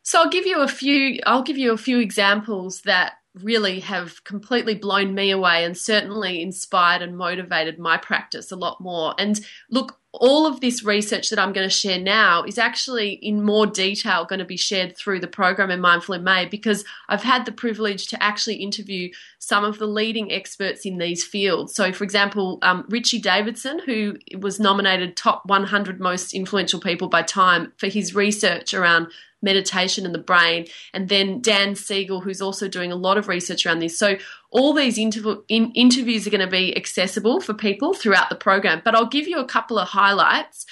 So 0.07 0.21
I'll 0.21 0.29
give 0.29 0.45
you 0.45 0.61
a 0.61 0.69
few. 0.69 1.19
I'll 1.25 1.43
give 1.43 1.57
you 1.57 1.73
a 1.73 1.77
few 1.77 1.99
examples 1.99 2.79
that 2.83 3.15
really 3.43 3.81
have 3.81 4.23
completely 4.23 4.73
blown 4.73 5.13
me 5.13 5.31
away 5.31 5.65
and 5.65 5.77
certainly 5.77 6.41
inspired 6.41 7.01
and 7.01 7.17
motivated 7.17 7.77
my 7.77 7.97
practice 7.97 8.49
a 8.49 8.55
lot 8.55 8.79
more. 8.79 9.15
And 9.19 9.37
look, 9.69 9.99
all 10.13 10.47
of 10.47 10.61
this 10.61 10.81
research 10.81 11.29
that 11.29 11.37
I'm 11.37 11.51
going 11.51 11.67
to 11.67 11.75
share 11.75 11.99
now 11.99 12.43
is 12.43 12.57
actually 12.57 13.15
in 13.15 13.43
more 13.43 13.67
detail 13.67 14.23
going 14.23 14.39
to 14.39 14.45
be 14.45 14.55
shared 14.55 14.95
through 14.95 15.19
the 15.19 15.27
program 15.27 15.69
in 15.69 15.81
Mindful 15.81 16.15
in 16.15 16.23
May 16.23 16.45
because 16.45 16.85
I've 17.09 17.23
had 17.23 17.45
the 17.45 17.51
privilege 17.51 18.07
to 18.07 18.23
actually 18.23 18.55
interview 18.55 19.09
some 19.39 19.65
of 19.65 19.77
the 19.77 19.87
leading 19.87 20.31
experts 20.31 20.85
in 20.85 20.97
these 20.97 21.25
fields. 21.25 21.75
So, 21.75 21.91
for 21.91 22.05
example, 22.05 22.59
um, 22.61 22.85
Richie 22.87 23.19
Davidson, 23.19 23.79
who 23.85 24.17
was 24.39 24.57
nominated 24.57 25.17
top 25.17 25.45
100 25.45 25.99
most 25.99 26.33
influential 26.33 26.79
people 26.79 27.09
by 27.09 27.23
Time 27.23 27.73
for 27.75 27.87
his 27.87 28.15
research 28.15 28.73
around 28.73 29.07
meditation 29.41 30.05
and 30.05 30.13
the 30.13 30.19
brain, 30.19 30.67
and 30.93 31.09
then 31.09 31.41
Dan 31.41 31.75
Siegel, 31.75 32.21
who's 32.21 32.41
also 32.41 32.67
doing 32.67 32.91
a 32.91 32.95
lot 32.95 33.17
of 33.17 33.27
research 33.27 33.65
around 33.65 33.79
this. 33.79 33.97
So 33.97 34.17
all 34.51 34.73
these 34.73 34.97
interv- 34.97 35.43
in- 35.47 35.71
interviews 35.73 36.25
are 36.25 36.31
going 36.31 36.41
to 36.41 36.47
be 36.47 36.75
accessible 36.75 37.41
for 37.41 37.53
people 37.53 37.93
throughout 37.93 38.29
the 38.29 38.35
program, 38.35 38.81
but 38.83 38.95
I'll 38.95 39.05
give 39.07 39.27
you 39.27 39.39
a 39.39 39.45
couple 39.45 39.77
of 39.77 39.87
highlights. 39.87 40.65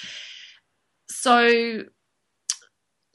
So 1.08 1.84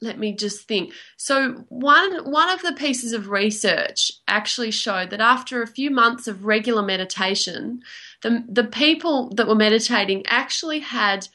let 0.02 0.18
me 0.18 0.34
just 0.34 0.66
think. 0.66 0.92
So 1.16 1.64
one 1.68 2.30
one 2.30 2.50
of 2.50 2.60
the 2.62 2.72
pieces 2.72 3.12
of 3.12 3.30
research 3.30 4.10
actually 4.26 4.72
showed 4.72 5.10
that 5.10 5.20
after 5.20 5.62
a 5.62 5.66
few 5.66 5.90
months 5.90 6.26
of 6.26 6.44
regular 6.44 6.82
meditation, 6.82 7.82
the 8.22 8.44
the 8.48 8.64
people 8.64 9.30
that 9.36 9.46
were 9.46 9.54
meditating 9.54 10.24
actually 10.26 10.80
had 10.80 11.28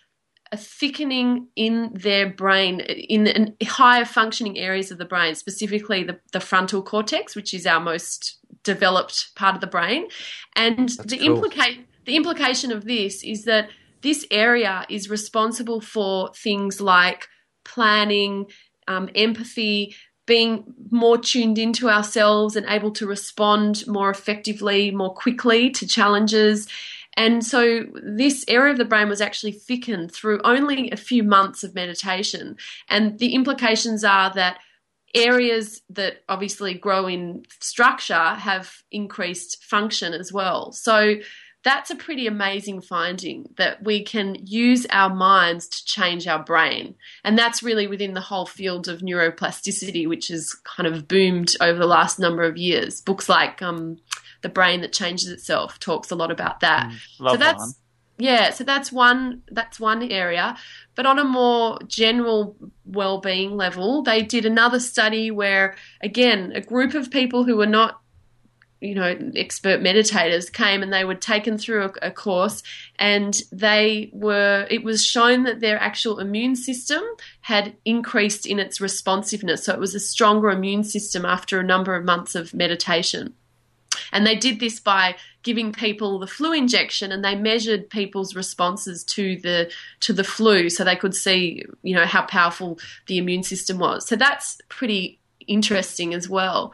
a 0.52 0.58
thickening 0.58 1.48
in 1.56 1.92
their 1.94 2.30
brain, 2.30 2.80
in 2.80 3.56
higher 3.64 4.06
functioning 4.06 4.58
areas 4.58 4.92
of 4.92 4.98
the 4.98 5.06
brain, 5.06 5.36
specifically 5.36 6.04
the, 6.04 6.20
the 6.32 6.40
frontal 6.40 6.82
cortex, 6.82 7.36
which 7.36 7.54
is 7.54 7.66
our 7.66 7.80
most 7.80 8.38
developed 8.64 9.36
part 9.36 9.56
of 9.56 9.62
the 9.62 9.68
brain. 9.68 10.08
And 10.56 10.90
That's 10.90 11.12
the, 11.12 11.18
cool. 11.18 11.42
implica- 11.42 11.84
the 12.06 12.16
implication 12.16 12.72
of 12.72 12.86
this 12.86 13.24
is 13.24 13.46
that 13.46 13.70
this 14.02 14.26
area 14.32 14.86
is 14.90 15.10
responsible 15.10 15.82
for 15.82 16.32
things 16.34 16.80
like 16.80 17.28
planning, 17.66 18.46
um, 18.88 19.10
empathy, 19.16 19.96
being 20.26 20.74
more 20.92 21.18
tuned 21.18 21.58
into 21.58 21.90
ourselves 21.90 22.56
and 22.56 22.66
able 22.70 22.92
to 22.92 23.08
respond 23.08 23.86
more 23.88 24.10
effectively, 24.10 24.92
more 24.92 25.14
quickly 25.14 25.70
to 25.72 25.88
challenges. 25.88 26.68
And 27.18 27.44
so 27.44 27.84
this 28.02 28.46
area 28.48 28.72
of 28.72 28.78
the 28.78 28.86
brain 28.86 29.10
was 29.10 29.22
actually 29.22 29.52
thickened 29.52 30.12
through 30.12 30.40
only 30.44 30.92
a 30.92 30.98
few 30.98 31.24
months 31.24 31.64
of 31.64 31.76
meditation. 31.76 32.58
And 32.88 33.18
the 33.18 33.34
implications 33.34 34.04
are 34.04 34.32
that 34.36 34.60
areas 35.16 35.82
that 35.90 36.18
obviously 36.30 36.76
grow 36.76 37.08
in 37.08 37.44
structure 37.60 38.14
have 38.14 38.84
increased 38.92 39.64
function 39.64 40.14
as 40.14 40.32
well. 40.32 40.72
So 40.72 41.16
that's 41.64 41.90
a 41.90 41.96
pretty 41.96 42.28
amazing 42.28 42.82
finding 42.82 43.50
that 43.58 43.84
we 43.84 44.04
can 44.04 44.38
use 44.46 44.86
our 44.92 45.14
minds 45.14 45.68
to 45.68 45.86
change 45.86 46.28
our 46.28 46.42
brain. 46.42 46.96
And 47.24 47.38
that's 47.38 47.64
really 47.64 47.88
within 47.88 48.14
the 48.14 48.22
whole 48.22 48.46
field 48.46 48.88
of 48.88 49.02
neuroplasticity, 49.02 50.08
which 50.08 50.28
has 50.28 50.54
kind 50.64 50.88
of 50.88 51.08
boomed 51.08 51.56
over 51.60 51.80
the 51.80 51.88
last 51.88 52.20
number 52.20 52.44
of 52.44 52.58
years. 52.58 53.02
Books 53.02 53.28
like 53.28 53.62
um, 53.62 53.98
the 54.42 54.50
brain 54.50 54.82
that 54.82 54.94
changes 54.94 55.30
itself 55.30 55.80
talks 55.80 56.12
a 56.12 56.16
lot 56.16 56.32
about 56.32 56.60
that. 56.62 56.88
Mm, 56.88 57.32
so 57.32 57.38
that's 57.38 57.60
one. 57.60 57.72
yeah, 58.18 58.50
so 58.52 58.64
that's 58.64 58.92
one 58.92 59.44
that's 59.52 59.80
one 59.80 60.04
area. 60.04 60.58
But 60.96 61.06
on 61.06 61.20
a 61.20 61.24
more 61.24 61.80
general 61.88 62.56
well-being 62.86 63.56
level, 63.56 64.02
they 64.02 64.22
did 64.22 64.46
another 64.46 64.80
study 64.80 65.32
where 65.32 65.76
again, 66.02 66.52
a 66.56 66.62
group 66.62 66.94
of 66.94 67.12
people 67.12 67.44
who 67.44 67.58
were 67.58 67.68
not 67.68 68.02
you 68.80 68.94
know, 68.94 69.18
expert 69.36 69.82
meditators 69.82 70.52
came 70.52 70.84
and 70.84 70.94
they 70.94 71.04
were 71.04 71.16
taken 71.16 71.58
through 71.58 71.86
a, 71.86 72.08
a, 72.08 72.12
course 72.12 72.62
and 73.00 73.42
they 73.52 74.10
were, 74.14 74.68
it 74.70 74.84
was 74.84 75.04
shown 75.04 75.44
that 75.44 75.62
their 75.62 75.80
actual 75.80 76.20
immune 76.20 76.56
system 76.56 77.02
had 77.42 77.76
increased 77.86 78.46
in 78.46 78.60
its 78.60 78.80
responsiveness. 78.80 79.64
So 79.64 79.74
it 79.74 79.80
was 79.80 79.96
a 79.96 80.00
stronger 80.00 80.50
immune 80.50 80.84
system 80.84 81.26
after 81.26 81.60
a 81.60 81.64
number 81.64 81.96
of 81.96 82.06
months 82.06 82.36
of 82.36 82.54
meditation. 82.54 83.34
And 84.12 84.26
they 84.26 84.36
did 84.36 84.60
this 84.60 84.80
by 84.80 85.16
giving 85.44 85.72
people 85.72 86.20
the 86.20 86.28
flu 86.28 86.52
injection 86.52 87.12
and 87.12 87.24
they 87.24 87.36
measured 87.36 87.90
people's 87.90 88.36
responses 88.36 89.04
to 89.06 89.38
the 89.38 89.72
to 90.02 90.14
the 90.14 90.24
flu 90.24 90.70
so 90.70 90.84
they 90.84 90.96
could 90.96 91.16
see, 91.16 91.64
you 91.84 91.96
know, 91.96 92.06
how 92.06 92.26
powerful 92.26 92.80
the 93.08 93.18
immune 93.18 93.44
system 93.44 93.80
was. 93.80 94.08
So 94.08 94.16
that's 94.16 94.60
pretty 94.70 95.20
interesting 95.48 96.14
as 96.14 96.28
well. 96.28 96.74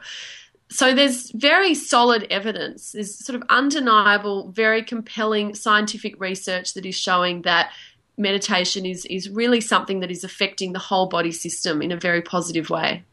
So 0.70 0.92
there's 0.92 1.30
very 1.30 1.74
solid 1.74 2.26
evidence. 2.30 2.92
There's 2.92 3.24
sort 3.24 3.36
of 3.36 3.46
undeniable, 3.48 4.50
very 4.50 4.82
compelling 4.82 5.54
scientific 5.54 6.18
research 6.20 6.74
that 6.74 6.84
is 6.84 6.96
showing 6.96 7.42
that 7.42 7.70
meditation 8.16 8.86
is 8.86 9.04
is 9.06 9.28
really 9.28 9.60
something 9.60 10.00
that 10.00 10.10
is 10.10 10.24
affecting 10.24 10.72
the 10.72 10.78
whole 10.78 11.08
body 11.08 11.32
system 11.32 11.82
in 11.82 11.92
a 11.92 11.96
very 11.96 12.22
positive 12.22 12.70
way. 12.70 13.04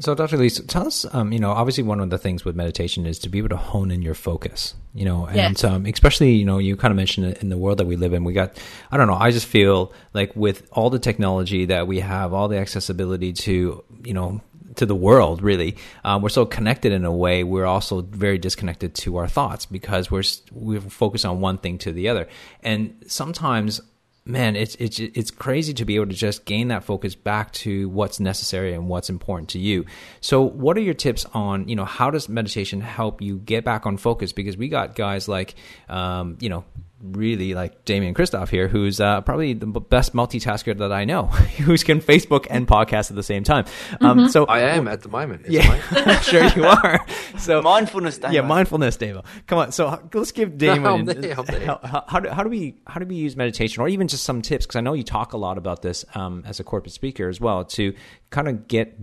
So, 0.00 0.14
Dr. 0.14 0.36
Elise, 0.36 0.60
tell 0.66 0.86
us, 0.86 1.06
um, 1.12 1.32
you 1.32 1.38
know, 1.38 1.50
obviously 1.50 1.84
one 1.84 2.00
of 2.00 2.10
the 2.10 2.18
things 2.18 2.44
with 2.44 2.56
meditation 2.56 3.06
is 3.06 3.18
to 3.20 3.28
be 3.28 3.38
able 3.38 3.50
to 3.50 3.56
hone 3.56 3.90
in 3.90 4.02
your 4.02 4.14
focus, 4.14 4.74
you 4.94 5.04
know, 5.04 5.26
and 5.26 5.36
yes. 5.36 5.64
um, 5.64 5.86
especially, 5.86 6.32
you 6.32 6.44
know, 6.44 6.58
you 6.58 6.76
kind 6.76 6.90
of 6.90 6.96
mentioned 6.96 7.26
it 7.26 7.42
in 7.42 7.48
the 7.48 7.56
world 7.56 7.78
that 7.78 7.86
we 7.86 7.96
live 7.96 8.12
in. 8.12 8.24
We 8.24 8.32
got, 8.32 8.60
I 8.90 8.96
don't 8.96 9.06
know, 9.06 9.14
I 9.14 9.30
just 9.30 9.46
feel 9.46 9.92
like 10.14 10.34
with 10.34 10.68
all 10.72 10.90
the 10.90 10.98
technology 10.98 11.66
that 11.66 11.86
we 11.86 12.00
have, 12.00 12.32
all 12.32 12.48
the 12.48 12.58
accessibility 12.58 13.32
to, 13.32 13.84
you 14.04 14.14
know, 14.14 14.40
to 14.76 14.86
the 14.86 14.94
world, 14.94 15.42
really, 15.42 15.76
um, 16.04 16.22
we're 16.22 16.28
so 16.28 16.46
connected 16.46 16.92
in 16.92 17.04
a 17.04 17.12
way. 17.12 17.44
We're 17.44 17.66
also 17.66 18.00
very 18.00 18.38
disconnected 18.38 18.94
to 18.96 19.16
our 19.16 19.28
thoughts 19.28 19.66
because 19.66 20.10
we're 20.10 20.22
we're 20.52 20.80
focused 20.80 21.24
on 21.24 21.40
one 21.40 21.58
thing 21.58 21.78
to 21.78 21.92
the 21.92 22.08
other, 22.08 22.28
and 22.62 23.02
sometimes 23.06 23.80
man, 24.28 24.54
it's 24.56 24.74
it's 24.76 25.00
it's 25.00 25.30
crazy 25.30 25.72
to 25.74 25.84
be 25.84 25.96
able 25.96 26.06
to 26.06 26.14
just 26.14 26.44
gain 26.44 26.68
that 26.68 26.84
focus 26.84 27.14
back 27.14 27.50
to 27.52 27.88
what's 27.88 28.20
necessary 28.20 28.74
and 28.74 28.88
what's 28.88 29.08
important 29.08 29.48
to 29.50 29.58
you. 29.58 29.86
So, 30.20 30.42
what 30.42 30.76
are 30.76 30.82
your 30.82 30.94
tips 30.94 31.24
on 31.32 31.68
you 31.68 31.74
know 31.74 31.86
how 31.86 32.10
does 32.10 32.28
meditation 32.28 32.80
help 32.80 33.22
you 33.22 33.38
get 33.38 33.64
back 33.64 33.86
on 33.86 33.96
focus? 33.96 34.32
Because 34.32 34.56
we 34.56 34.68
got 34.68 34.94
guys 34.94 35.28
like 35.28 35.54
um, 35.88 36.36
you 36.40 36.50
know 36.50 36.64
really 37.00 37.54
like 37.54 37.84
Damian 37.84 38.14
Kristof 38.14 38.48
here, 38.48 38.68
who's 38.68 39.00
uh, 39.00 39.20
probably 39.20 39.52
the 39.52 39.66
best 39.66 40.14
multitasker 40.14 40.76
that 40.78 40.92
I 40.92 41.04
know, 41.04 41.26
who's 41.26 41.84
can 41.84 42.00
Facebook 42.00 42.46
and 42.50 42.66
podcast 42.66 43.10
at 43.10 43.16
the 43.16 43.22
same 43.22 43.44
time. 43.44 43.64
Um, 44.00 44.18
mm-hmm. 44.18 44.28
So 44.28 44.46
I 44.46 44.60
am 44.60 44.88
at 44.88 45.02
the 45.02 45.08
moment. 45.08 45.46
Yeah, 45.48 45.80
I'm 45.90 46.22
sure 46.22 46.44
you 46.44 46.64
are. 46.66 47.04
So 47.38 47.62
mindfulness, 47.62 48.18
Damo. 48.18 48.34
yeah, 48.34 48.40
mindfulness, 48.40 48.96
Damo. 48.96 49.22
Come 49.46 49.58
on, 49.58 49.72
so 49.72 50.08
let's 50.12 50.32
give 50.32 50.58
Damon 50.58 51.04
no, 51.04 51.78
how, 51.82 52.04
how, 52.06 52.20
do, 52.20 52.28
how 52.30 52.42
do 52.42 52.48
we 52.48 52.80
how 52.86 53.00
do 53.00 53.06
we 53.06 53.16
use 53.16 53.36
meditation, 53.36 53.82
or 53.82 53.88
even 53.88 54.08
just 54.08 54.24
some 54.24 54.42
tips? 54.42 54.66
Because 54.66 54.76
I 54.76 54.80
know 54.80 54.94
you 54.94 55.04
talk 55.04 55.32
a 55.32 55.38
lot 55.38 55.58
about 55.58 55.82
this 55.82 56.04
um, 56.14 56.42
as 56.46 56.60
a 56.60 56.64
corporate 56.64 56.92
speaker 56.92 57.28
as 57.28 57.40
well 57.40 57.64
to 57.64 57.94
kind 58.30 58.48
of 58.48 58.68
get 58.68 58.98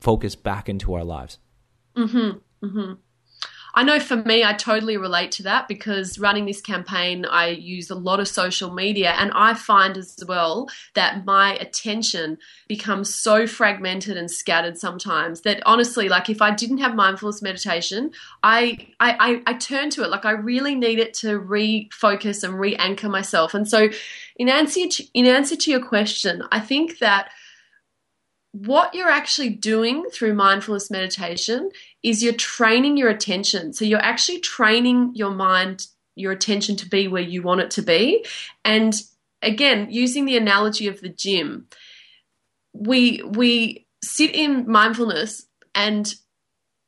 focus 0.00 0.34
back 0.34 0.68
into 0.68 0.94
our 0.94 1.04
lives. 1.04 1.38
Mm-hmm. 1.96 2.66
Mm-hmm. 2.66 2.92
I 3.74 3.82
know 3.82 4.00
for 4.00 4.16
me, 4.16 4.44
I 4.44 4.52
totally 4.52 4.96
relate 4.96 5.32
to 5.32 5.42
that 5.44 5.68
because 5.68 6.18
running 6.18 6.46
this 6.46 6.60
campaign, 6.60 7.24
I 7.24 7.48
use 7.48 7.90
a 7.90 7.94
lot 7.94 8.20
of 8.20 8.28
social 8.28 8.72
media, 8.72 9.12
and 9.12 9.30
I 9.34 9.54
find 9.54 9.96
as 9.96 10.16
well 10.26 10.68
that 10.94 11.24
my 11.24 11.54
attention 11.54 12.38
becomes 12.68 13.14
so 13.14 13.46
fragmented 13.46 14.16
and 14.16 14.30
scattered 14.30 14.78
sometimes 14.78 15.42
that 15.42 15.62
honestly, 15.66 16.08
like 16.08 16.28
if 16.28 16.42
I 16.42 16.54
didn't 16.54 16.78
have 16.78 16.94
mindfulness 16.94 17.42
meditation, 17.42 18.12
I 18.42 18.88
I, 18.98 19.42
I, 19.46 19.52
I 19.52 19.54
turn 19.54 19.90
to 19.90 20.02
it 20.02 20.10
like 20.10 20.24
I 20.24 20.32
really 20.32 20.74
need 20.74 20.98
it 20.98 21.14
to 21.14 21.40
refocus 21.40 22.44
and 22.44 22.58
re-anchor 22.58 23.08
myself. 23.08 23.54
And 23.54 23.68
so, 23.68 23.88
in 24.36 24.48
answer 24.48 24.86
to, 24.86 25.04
in 25.14 25.26
answer 25.26 25.56
to 25.56 25.70
your 25.70 25.84
question, 25.84 26.42
I 26.50 26.60
think 26.60 26.98
that 26.98 27.30
what 28.52 28.94
you're 28.94 29.10
actually 29.10 29.50
doing 29.50 30.04
through 30.12 30.34
mindfulness 30.34 30.90
meditation 30.90 31.70
is 32.02 32.22
you're 32.22 32.32
training 32.32 32.96
your 32.96 33.10
attention. 33.10 33.72
So 33.72 33.84
you're 33.84 33.98
actually 33.98 34.40
training 34.40 35.12
your 35.14 35.30
mind, 35.30 35.86
your 36.14 36.32
attention 36.32 36.76
to 36.76 36.88
be 36.88 37.08
where 37.08 37.22
you 37.22 37.42
want 37.42 37.60
it 37.60 37.70
to 37.72 37.82
be. 37.82 38.24
And 38.64 38.94
again, 39.42 39.88
using 39.90 40.24
the 40.24 40.36
analogy 40.36 40.88
of 40.88 41.00
the 41.00 41.08
gym, 41.08 41.66
we 42.72 43.22
we 43.22 43.86
sit 44.02 44.34
in 44.34 44.70
mindfulness 44.70 45.46
and 45.74 46.14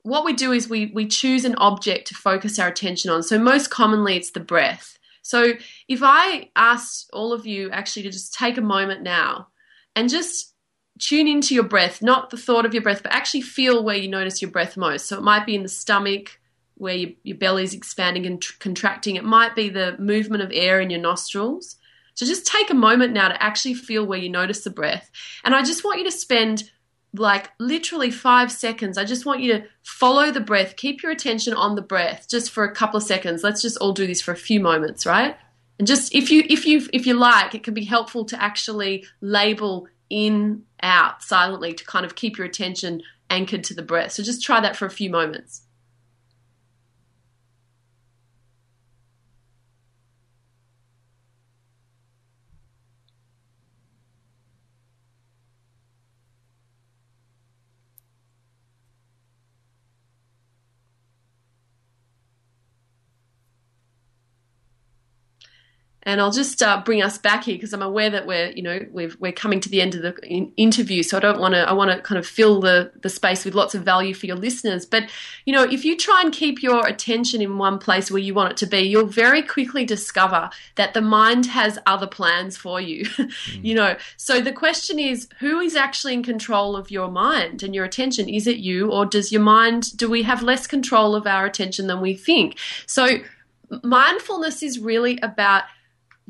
what 0.02 0.24
we 0.24 0.32
do 0.32 0.52
is 0.52 0.68
we 0.68 0.86
we 0.86 1.06
choose 1.06 1.44
an 1.44 1.54
object 1.56 2.08
to 2.08 2.14
focus 2.14 2.58
our 2.58 2.68
attention 2.68 3.10
on. 3.10 3.22
So 3.22 3.38
most 3.38 3.70
commonly 3.70 4.16
it's 4.16 4.30
the 4.30 4.40
breath. 4.40 4.98
So 5.22 5.52
if 5.88 6.00
I 6.02 6.50
asked 6.56 7.08
all 7.12 7.32
of 7.32 7.46
you 7.46 7.70
actually 7.70 8.02
to 8.04 8.10
just 8.10 8.34
take 8.34 8.58
a 8.58 8.62
moment 8.62 9.02
now 9.02 9.48
and 9.94 10.08
just 10.08 10.51
tune 10.98 11.28
into 11.28 11.54
your 11.54 11.64
breath, 11.64 12.02
not 12.02 12.30
the 12.30 12.36
thought 12.36 12.66
of 12.66 12.74
your 12.74 12.82
breath, 12.82 13.02
but 13.02 13.12
actually 13.12 13.42
feel 13.42 13.82
where 13.82 13.96
you 13.96 14.08
notice 14.08 14.42
your 14.42 14.50
breath 14.50 14.76
most. 14.76 15.06
So 15.06 15.16
it 15.16 15.22
might 15.22 15.46
be 15.46 15.54
in 15.54 15.62
the 15.62 15.68
stomach, 15.68 16.38
where 16.76 16.94
your, 16.94 17.10
your 17.22 17.36
belly 17.36 17.64
is 17.64 17.74
expanding 17.74 18.26
and 18.26 18.40
tr- 18.40 18.54
contracting. 18.58 19.16
It 19.16 19.24
might 19.24 19.54
be 19.54 19.68
the 19.68 19.96
movement 19.98 20.42
of 20.42 20.50
air 20.52 20.80
in 20.80 20.90
your 20.90 21.00
nostrils. 21.00 21.76
So 22.14 22.26
just 22.26 22.46
take 22.46 22.70
a 22.70 22.74
moment 22.74 23.12
now 23.12 23.28
to 23.28 23.42
actually 23.42 23.74
feel 23.74 24.04
where 24.04 24.18
you 24.18 24.28
notice 24.28 24.64
the 24.64 24.70
breath. 24.70 25.10
And 25.44 25.54
I 25.54 25.62
just 25.62 25.84
want 25.84 25.98
you 25.98 26.04
to 26.04 26.10
spend 26.10 26.70
like 27.14 27.50
literally 27.58 28.10
five 28.10 28.50
seconds. 28.50 28.96
I 28.96 29.04
just 29.04 29.26
want 29.26 29.40
you 29.40 29.52
to 29.52 29.64
follow 29.82 30.30
the 30.30 30.40
breath, 30.40 30.76
keep 30.76 31.02
your 31.02 31.12
attention 31.12 31.54
on 31.54 31.74
the 31.74 31.82
breath 31.82 32.26
just 32.28 32.50
for 32.50 32.64
a 32.64 32.74
couple 32.74 32.96
of 32.96 33.02
seconds. 33.02 33.42
Let's 33.42 33.62
just 33.62 33.76
all 33.78 33.92
do 33.92 34.06
this 34.06 34.20
for 34.20 34.32
a 34.32 34.36
few 34.36 34.60
moments, 34.60 35.04
right? 35.06 35.36
And 35.78 35.86
just 35.86 36.14
if 36.14 36.30
you 36.30 36.44
if 36.48 36.66
you 36.66 36.86
if 36.92 37.06
you 37.06 37.14
like, 37.14 37.54
it 37.54 37.64
can 37.64 37.74
be 37.74 37.84
helpful 37.84 38.24
to 38.26 38.42
actually 38.42 39.04
label 39.20 39.88
in, 40.12 40.62
out 40.82 41.22
silently 41.22 41.72
to 41.72 41.84
kind 41.84 42.04
of 42.04 42.14
keep 42.14 42.36
your 42.36 42.46
attention 42.46 43.02
anchored 43.30 43.64
to 43.64 43.74
the 43.74 43.82
breath. 43.82 44.12
So 44.12 44.22
just 44.22 44.42
try 44.42 44.60
that 44.60 44.76
for 44.76 44.84
a 44.84 44.90
few 44.90 45.08
moments. 45.08 45.62
And 66.04 66.20
I'll 66.20 66.32
just 66.32 66.62
uh, 66.62 66.82
bring 66.84 67.02
us 67.02 67.16
back 67.16 67.44
here 67.44 67.54
because 67.54 67.72
I'm 67.72 67.82
aware 67.82 68.10
that 68.10 68.26
we're, 68.26 68.50
you 68.50 68.62
know, 68.62 68.80
we 68.92 69.06
are 69.06 69.32
coming 69.32 69.60
to 69.60 69.68
the 69.68 69.80
end 69.80 69.94
of 69.94 70.02
the 70.02 70.14
in- 70.22 70.52
interview. 70.56 71.02
So 71.02 71.16
I 71.16 71.20
don't 71.20 71.38
want 71.38 71.54
to, 71.54 71.60
I 71.68 71.72
want 71.72 71.92
to 71.92 72.00
kind 72.02 72.18
of 72.18 72.26
fill 72.26 72.60
the, 72.60 72.90
the 73.02 73.08
space 73.08 73.44
with 73.44 73.54
lots 73.54 73.74
of 73.74 73.84
value 73.84 74.12
for 74.12 74.26
your 74.26 74.36
listeners. 74.36 74.84
But, 74.84 75.08
you 75.44 75.52
know, 75.52 75.62
if 75.62 75.84
you 75.84 75.96
try 75.96 76.20
and 76.20 76.32
keep 76.32 76.62
your 76.62 76.86
attention 76.86 77.40
in 77.40 77.56
one 77.56 77.78
place 77.78 78.10
where 78.10 78.20
you 78.20 78.34
want 78.34 78.50
it 78.50 78.56
to 78.58 78.66
be, 78.66 78.80
you'll 78.80 79.06
very 79.06 79.42
quickly 79.42 79.84
discover 79.84 80.50
that 80.74 80.92
the 80.92 81.00
mind 81.00 81.46
has 81.46 81.78
other 81.86 82.08
plans 82.08 82.56
for 82.56 82.80
you, 82.80 83.04
mm. 83.06 83.64
you 83.64 83.74
know. 83.74 83.96
So 84.16 84.40
the 84.40 84.52
question 84.52 84.98
is, 84.98 85.28
who 85.38 85.60
is 85.60 85.76
actually 85.76 86.14
in 86.14 86.24
control 86.24 86.76
of 86.76 86.90
your 86.90 87.10
mind 87.10 87.62
and 87.62 87.74
your 87.74 87.84
attention? 87.84 88.28
Is 88.28 88.48
it 88.48 88.56
you 88.56 88.90
or 88.90 89.06
does 89.06 89.30
your 89.30 89.42
mind, 89.42 89.96
do 89.96 90.10
we 90.10 90.24
have 90.24 90.42
less 90.42 90.66
control 90.66 91.14
of 91.14 91.28
our 91.28 91.46
attention 91.46 91.86
than 91.86 92.00
we 92.00 92.14
think? 92.14 92.58
So 92.86 93.18
mindfulness 93.82 94.62
is 94.62 94.78
really 94.78 95.18
about 95.22 95.64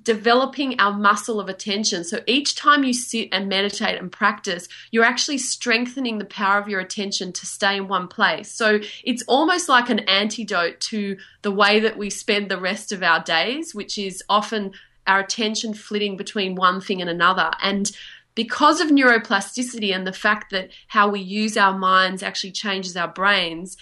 developing 0.03 0.79
our 0.81 0.93
muscle 0.93 1.41
of 1.41 1.49
attention. 1.49 2.05
So 2.05 2.21
each 2.27 2.55
time 2.55 2.85
you 2.85 2.93
sit 2.93 3.29
and 3.33 3.49
meditate 3.49 3.99
and 3.99 4.11
practice, 4.11 4.69
you're 4.91 5.05
actually 5.05 5.39
strengthening 5.39 6.19
the 6.19 6.25
power 6.25 6.59
of 6.59 6.69
your 6.69 6.81
attention 6.81 7.33
to 7.33 7.47
stay 7.47 7.77
in 7.77 7.89
one 7.89 8.09
place. 8.09 8.51
So 8.51 8.81
it's 9.05 9.23
almost 9.29 9.69
like 9.69 9.91
an 9.91 10.01
antidote 10.01 10.81
to 10.81 11.17
the 11.43 11.53
way 11.53 11.81
that 11.81 11.97
we 11.97 12.11
spend 12.11 12.51
the 12.51 12.61
rest 12.61 12.93
of 12.93 13.03
our 13.03 13.23
days, 13.23 13.75
which 13.75 13.99
is 13.99 14.23
often 14.29 14.73
our 15.07 15.21
attention 15.21 15.75
flitting 15.75 16.17
between 16.17 16.55
one 16.55 16.81
thing 16.81 17.01
and 17.01 17.11
another. 17.11 17.51
And 17.63 17.91
because 18.35 18.81
of 18.81 18.89
neuroplasticity 18.89 19.95
and 19.95 20.07
the 20.07 20.13
fact 20.13 20.51
that 20.53 20.71
how 20.89 21.11
we 21.11 21.21
use 21.21 21.57
our 21.57 21.77
minds 21.77 22.23
actually 22.23 22.53
changes 22.53 22.97
our 22.97 23.09
brains, 23.09 23.77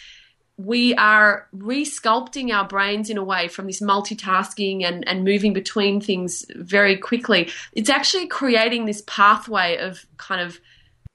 we 0.64 0.94
are 0.96 1.48
resculpting 1.56 2.52
our 2.52 2.66
brains 2.66 3.08
in 3.08 3.16
a 3.16 3.24
way 3.24 3.48
from 3.48 3.66
this 3.66 3.80
multitasking 3.80 4.84
and, 4.84 5.06
and 5.08 5.24
moving 5.24 5.52
between 5.52 6.00
things 6.00 6.44
very 6.54 6.96
quickly. 6.96 7.50
It's 7.72 7.88
actually 7.88 8.26
creating 8.26 8.84
this 8.84 9.02
pathway 9.06 9.78
of 9.78 10.04
kind 10.18 10.40
of 10.40 10.60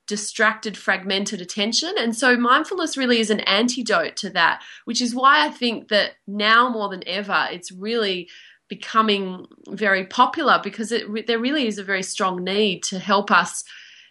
distracted, 0.08 0.78
fragmented 0.78 1.42
attention. 1.42 1.94
And 1.98 2.16
so 2.16 2.38
mindfulness 2.38 2.98
really 2.98 3.20
is 3.20 3.30
an 3.30 3.42
antidote 3.42 4.16
to 4.18 4.30
that, 4.32 4.62
which 4.86 5.02
is 5.02 5.14
why 5.14 5.46
I 5.46 5.50
think 5.50 5.90
that 5.90 6.14
now 6.28 6.70
more 6.70 6.90
than 6.90 7.04
ever, 7.08 7.48
it's 7.52 7.72
really 7.72 8.30
becoming 8.68 9.46
very 9.70 10.06
popular 10.06 10.60
because 10.64 10.92
it, 10.92 11.28
there 11.28 11.40
really 11.40 11.68
is 11.68 11.78
a 11.78 11.84
very 11.84 12.04
strong 12.04 12.44
need 12.44 12.84
to 12.84 12.98
help 12.98 13.30
us 13.30 13.64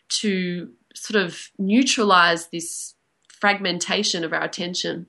to 0.08 0.70
sort 0.94 1.20
of 1.24 1.50
neutralize 1.58 2.48
this 2.48 2.94
fragmentation 3.40 4.22
of 4.22 4.32
our 4.32 4.42
attention. 4.42 5.08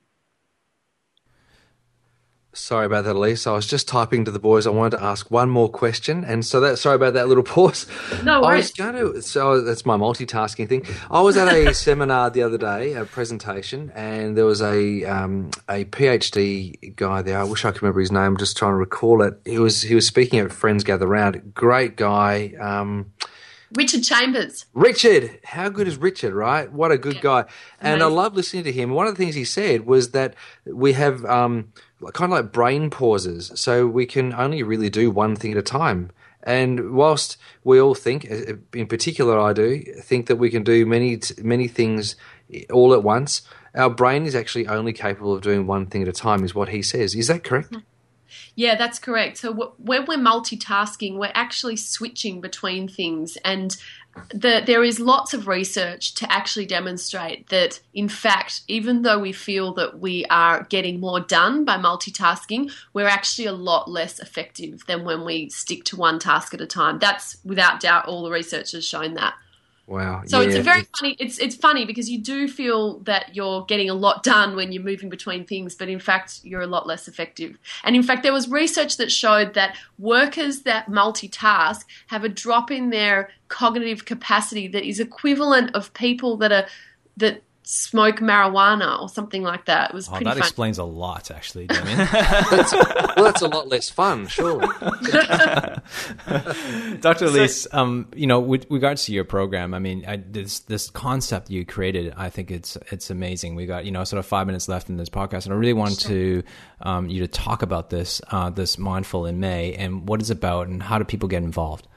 Sorry 2.55 2.85
about 2.85 3.03
that, 3.03 3.17
Elise. 3.17 3.45
I 3.47 3.51
was 3.51 3.67
just 3.67 3.85
typing 3.87 4.23
to 4.25 4.31
the 4.31 4.39
boys. 4.39 4.65
I 4.65 4.69
wanted 4.69 4.97
to 4.97 5.03
ask 5.03 5.29
one 5.29 5.49
more 5.49 5.67
question, 5.67 6.23
and 6.23 6.45
so 6.45 6.61
that 6.61 6.79
sorry 6.79 6.95
about 6.95 7.13
that 7.13 7.27
little 7.27 7.43
pause. 7.55 7.85
No 8.23 8.41
worries. 8.41 8.73
I 8.79 8.85
was 8.85 8.93
going 8.93 9.13
to. 9.13 9.21
So 9.21 9.61
that's 9.61 9.85
my 9.85 9.97
multitasking 9.97 10.69
thing. 10.69 10.85
I 11.11 11.21
was 11.21 11.35
at 11.35 11.53
a 11.53 11.73
seminar 11.73 12.29
the 12.29 12.43
other 12.43 12.57
day, 12.57 12.93
a 12.93 13.03
presentation, 13.03 13.91
and 13.93 14.37
there 14.37 14.45
was 14.45 14.61
a 14.61 15.03
um, 15.03 15.51
a 15.67 15.83
PhD 15.85 16.95
guy 16.95 17.21
there. 17.21 17.39
I 17.39 17.43
wish 17.43 17.65
I 17.65 17.71
could 17.71 17.81
remember 17.81 17.99
his 17.99 18.11
name. 18.11 18.23
I'm 18.23 18.37
just 18.37 18.55
trying 18.55 18.71
to 18.71 18.77
recall 18.77 19.21
it. 19.21 19.39
He 19.43 19.59
was 19.59 19.81
he 19.81 19.93
was 19.93 20.07
speaking 20.07 20.39
at 20.39 20.53
Friends 20.53 20.85
Gather 20.85 21.07
Round. 21.07 21.53
Great 21.53 21.97
guy. 21.97 22.53
Um, 22.59 23.11
Richard 23.73 24.03
Chambers. 24.03 24.65
Richard, 24.73 25.39
how 25.43 25.69
good 25.69 25.87
is 25.87 25.97
Richard, 25.97 26.33
right? 26.33 26.71
What 26.71 26.91
a 26.91 26.97
good 26.97 27.15
yeah. 27.15 27.21
guy. 27.21 27.39
And 27.81 28.01
Amazing. 28.01 28.01
I 28.01 28.21
love 28.21 28.35
listening 28.35 28.63
to 28.65 28.71
him. 28.71 28.91
One 28.91 29.07
of 29.07 29.15
the 29.15 29.23
things 29.23 29.35
he 29.35 29.43
said 29.43 29.85
was 29.85 30.11
that 30.11 30.35
we 30.65 30.93
have 30.93 31.25
um, 31.25 31.73
kind 32.13 32.31
of 32.31 32.37
like 32.37 32.51
brain 32.51 32.89
pauses, 32.89 33.51
so 33.55 33.87
we 33.87 34.05
can 34.05 34.33
only 34.33 34.63
really 34.63 34.89
do 34.89 35.11
one 35.11 35.35
thing 35.35 35.51
at 35.51 35.57
a 35.57 35.61
time. 35.61 36.11
And 36.43 36.91
whilst 36.91 37.37
we 37.63 37.81
all 37.81 37.95
think, 37.95 38.29
uh, 38.29 38.53
in 38.73 38.87
particular, 38.87 39.39
I 39.39 39.53
do 39.53 39.81
think 40.01 40.27
that 40.27 40.35
we 40.35 40.49
can 40.49 40.63
do 40.63 40.85
many 40.85 41.19
many 41.41 41.67
things 41.67 42.15
all 42.71 42.93
at 42.93 43.03
once. 43.03 43.41
Our 43.73 43.89
brain 43.89 44.25
is 44.25 44.35
actually 44.35 44.67
only 44.67 44.93
capable 44.93 45.33
of 45.33 45.41
doing 45.41 45.67
one 45.67 45.87
thing 45.87 46.03
at 46.03 46.07
a 46.07 46.13
time, 46.13 46.43
is 46.43 46.55
what 46.55 46.69
he 46.69 46.81
says. 46.81 47.15
Is 47.15 47.27
that 47.27 47.43
correct? 47.43 47.71
Mm-hmm. 47.71 47.81
Yeah, 48.55 48.75
that's 48.75 48.99
correct. 48.99 49.37
So 49.37 49.53
when 49.77 50.05
we're 50.05 50.17
multitasking, 50.17 51.17
we're 51.17 51.31
actually 51.33 51.77
switching 51.77 52.41
between 52.41 52.87
things, 52.87 53.37
and 53.43 53.75
the, 54.29 54.63
there 54.65 54.83
is 54.83 54.99
lots 54.99 55.33
of 55.33 55.47
research 55.47 56.13
to 56.15 56.31
actually 56.31 56.65
demonstrate 56.65 57.49
that, 57.49 57.79
in 57.93 58.09
fact, 58.09 58.61
even 58.67 59.01
though 59.01 59.19
we 59.19 59.31
feel 59.31 59.73
that 59.73 59.99
we 59.99 60.25
are 60.25 60.63
getting 60.69 60.99
more 60.99 61.19
done 61.19 61.65
by 61.65 61.77
multitasking, 61.77 62.71
we're 62.93 63.07
actually 63.07 63.45
a 63.45 63.53
lot 63.53 63.89
less 63.89 64.19
effective 64.19 64.85
than 64.87 65.05
when 65.05 65.25
we 65.25 65.49
stick 65.49 65.83
to 65.85 65.95
one 65.95 66.19
task 66.19 66.53
at 66.53 66.61
a 66.61 66.65
time. 66.65 66.99
That's 66.99 67.37
without 67.43 67.79
doubt, 67.79 68.07
all 68.07 68.23
the 68.23 68.31
research 68.31 68.71
has 68.71 68.85
shown 68.85 69.15
that. 69.15 69.35
Wow. 69.87 70.23
So 70.25 70.41
yeah. 70.41 70.47
it's 70.47 70.55
a 70.55 70.63
very 70.63 70.83
funny 70.97 71.15
it's 71.19 71.37
it's 71.37 71.55
funny 71.55 71.85
because 71.85 72.09
you 72.09 72.19
do 72.19 72.47
feel 72.47 72.99
that 72.99 73.35
you're 73.35 73.65
getting 73.65 73.87
a 73.89 73.93
lot 73.93 74.23
done 74.23 74.55
when 74.55 74.71
you're 74.71 74.83
moving 74.83 75.09
between 75.09 75.45
things, 75.45 75.75
but 75.75 75.89
in 75.89 75.99
fact 75.99 76.39
you're 76.43 76.61
a 76.61 76.67
lot 76.67 76.87
less 76.87 77.07
effective. 77.07 77.57
And 77.83 77.95
in 77.95 78.01
fact 78.01 78.23
there 78.23 78.33
was 78.33 78.49
research 78.49 78.97
that 78.97 79.11
showed 79.11 79.53
that 79.53 79.77
workers 79.99 80.61
that 80.61 80.87
multitask 80.87 81.85
have 82.07 82.23
a 82.23 82.29
drop 82.29 82.71
in 82.71 82.89
their 82.89 83.29
cognitive 83.47 84.05
capacity 84.05 84.67
that 84.69 84.83
is 84.83 84.99
equivalent 84.99 85.75
of 85.75 85.93
people 85.93 86.35
that 86.37 86.51
are 86.51 86.65
that 87.17 87.43
smoke 87.65 88.17
marijuana 88.17 89.01
or 89.01 89.09
something 89.09 89.41
like 89.41 89.65
that. 89.65 89.89
It 89.89 89.95
was 89.95 90.07
oh, 90.07 90.11
pretty. 90.11 90.25
That 90.25 90.33
fun. 90.33 90.39
explains 90.39 90.77
a 90.77 90.83
lot, 90.83 91.31
actually, 91.31 91.65
Damian. 91.67 91.97
that's, 92.11 92.73
well, 92.73 93.25
that's 93.25 93.41
a 93.41 93.47
lot 93.47 93.67
less 93.67 93.89
fun, 93.89 94.27
surely. 94.27 94.67
Dr. 96.99 97.25
Elise, 97.25 97.67
um, 97.73 98.07
you 98.15 98.27
know, 98.27 98.39
with 98.39 98.67
regards 98.69 99.05
to 99.05 99.13
your 99.13 99.23
program, 99.23 99.73
I 99.73 99.79
mean, 99.79 100.05
I, 100.07 100.17
this 100.17 100.59
this 100.59 100.91
concept 100.91 101.49
you 101.49 101.65
created, 101.65 102.13
I 102.15 102.29
think 102.29 102.51
it's 102.51 102.77
it's 102.91 103.09
amazing. 103.09 103.55
We 103.55 103.65
got 103.65 103.85
you 103.85 103.91
know 103.91 104.03
sort 104.03 104.19
of 104.19 104.27
five 104.27 104.45
minutes 104.45 104.69
left 104.69 104.89
in 104.89 104.97
this 104.97 105.09
podcast, 105.09 105.45
and 105.45 105.53
I 105.53 105.57
really 105.57 105.73
want 105.73 105.99
to 106.01 106.43
um, 106.81 107.09
you 107.09 107.21
to 107.21 107.27
talk 107.27 107.63
about 107.63 107.89
this 107.89 108.21
uh, 108.29 108.51
this 108.51 108.77
mindful 108.77 109.25
in 109.25 109.39
May 109.39 109.73
and 109.73 110.07
what 110.07 110.21
it's 110.21 110.29
about 110.29 110.67
and 110.67 110.83
how 110.83 110.99
do 110.99 111.03
people 111.03 111.27
get 111.27 111.41
involved. 111.41 111.87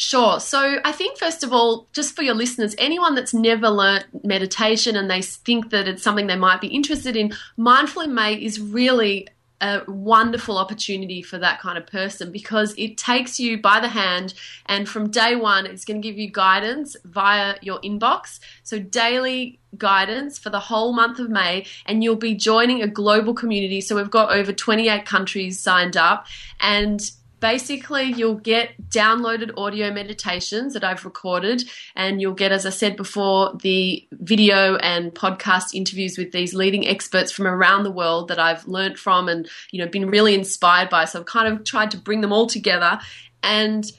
Sure. 0.00 0.40
So 0.40 0.78
I 0.82 0.92
think, 0.92 1.18
first 1.18 1.44
of 1.44 1.52
all, 1.52 1.86
just 1.92 2.16
for 2.16 2.22
your 2.22 2.34
listeners, 2.34 2.74
anyone 2.78 3.14
that's 3.14 3.34
never 3.34 3.68
learnt 3.68 4.06
meditation 4.24 4.96
and 4.96 5.10
they 5.10 5.20
think 5.20 5.68
that 5.72 5.86
it's 5.86 6.02
something 6.02 6.26
they 6.26 6.36
might 6.36 6.62
be 6.62 6.68
interested 6.68 7.16
in, 7.16 7.34
Mindful 7.58 8.04
in 8.04 8.14
May 8.14 8.32
is 8.32 8.58
really 8.58 9.28
a 9.60 9.82
wonderful 9.86 10.56
opportunity 10.56 11.20
for 11.20 11.36
that 11.36 11.60
kind 11.60 11.76
of 11.76 11.86
person 11.86 12.32
because 12.32 12.74
it 12.78 12.96
takes 12.96 13.38
you 13.38 13.60
by 13.60 13.78
the 13.78 13.88
hand 13.88 14.32
and 14.64 14.88
from 14.88 15.10
day 15.10 15.36
one 15.36 15.66
it's 15.66 15.84
going 15.84 16.00
to 16.00 16.08
give 16.08 16.16
you 16.16 16.30
guidance 16.30 16.96
via 17.04 17.56
your 17.60 17.78
inbox 17.82 18.40
so 18.62 18.78
daily 18.78 19.60
guidance 19.76 20.38
for 20.38 20.48
the 20.48 20.58
whole 20.58 20.94
month 20.94 21.18
of 21.18 21.28
may 21.28 21.66
and 21.84 22.02
you'll 22.02 22.16
be 22.16 22.34
joining 22.34 22.80
a 22.80 22.88
global 22.88 23.34
community 23.34 23.82
so 23.82 23.96
we've 23.96 24.10
got 24.10 24.32
over 24.32 24.50
28 24.50 25.04
countries 25.04 25.60
signed 25.60 25.94
up 25.94 26.26
and 26.58 27.10
basically 27.40 28.04
you'll 28.04 28.34
get 28.34 28.70
downloaded 28.90 29.50
audio 29.56 29.92
meditations 29.92 30.74
that 30.74 30.84
I've 30.84 31.04
recorded 31.04 31.64
and 31.96 32.20
you'll 32.20 32.34
get 32.34 32.52
as 32.52 32.66
I 32.66 32.70
said 32.70 32.96
before 32.96 33.56
the 33.62 34.06
video 34.12 34.76
and 34.76 35.14
podcast 35.14 35.74
interviews 35.74 36.16
with 36.16 36.32
these 36.32 36.54
leading 36.54 36.86
experts 36.86 37.32
from 37.32 37.46
around 37.46 37.82
the 37.82 37.90
world 37.90 38.28
that 38.28 38.38
I've 38.38 38.66
learned 38.68 38.98
from 38.98 39.28
and 39.28 39.48
you 39.70 39.82
know 39.82 39.90
been 39.90 40.08
really 40.08 40.34
inspired 40.34 40.90
by. 40.90 41.04
So 41.06 41.20
I've 41.20 41.26
kind 41.26 41.52
of 41.52 41.64
tried 41.64 41.90
to 41.92 41.96
bring 41.96 42.20
them 42.20 42.32
all 42.32 42.46
together. 42.46 43.00
And 43.42 43.90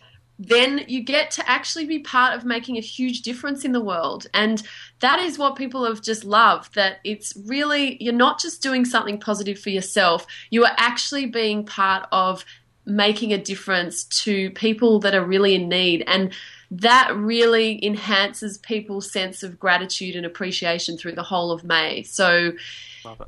then 0.47 0.85
you 0.87 1.03
get 1.03 1.29
to 1.29 1.47
actually 1.47 1.85
be 1.85 1.99
part 1.99 2.35
of 2.35 2.45
making 2.45 2.77
a 2.77 2.81
huge 2.81 3.21
difference 3.21 3.63
in 3.63 3.73
the 3.73 3.81
world. 3.81 4.25
And 4.33 4.63
that 4.99 5.19
is 5.19 5.37
what 5.37 5.55
people 5.55 5.85
have 5.85 6.01
just 6.01 6.23
loved 6.23 6.73
that 6.73 6.97
it's 7.03 7.37
really, 7.45 8.01
you're 8.03 8.13
not 8.13 8.39
just 8.39 8.61
doing 8.61 8.83
something 8.83 9.19
positive 9.19 9.59
for 9.59 9.69
yourself, 9.69 10.25
you 10.49 10.63
are 10.63 10.73
actually 10.77 11.27
being 11.27 11.63
part 11.63 12.07
of 12.11 12.43
making 12.85 13.31
a 13.31 13.37
difference 13.37 14.03
to 14.03 14.49
people 14.51 14.99
that 14.99 15.13
are 15.13 15.23
really 15.23 15.55
in 15.55 15.69
need. 15.69 16.03
And 16.07 16.33
that 16.71 17.13
really 17.15 17.83
enhances 17.85 18.57
people's 18.57 19.11
sense 19.11 19.43
of 19.43 19.59
gratitude 19.59 20.15
and 20.15 20.25
appreciation 20.25 20.97
through 20.97 21.13
the 21.13 21.23
whole 21.23 21.51
of 21.51 21.63
May. 21.65 22.01
So, 22.03 22.53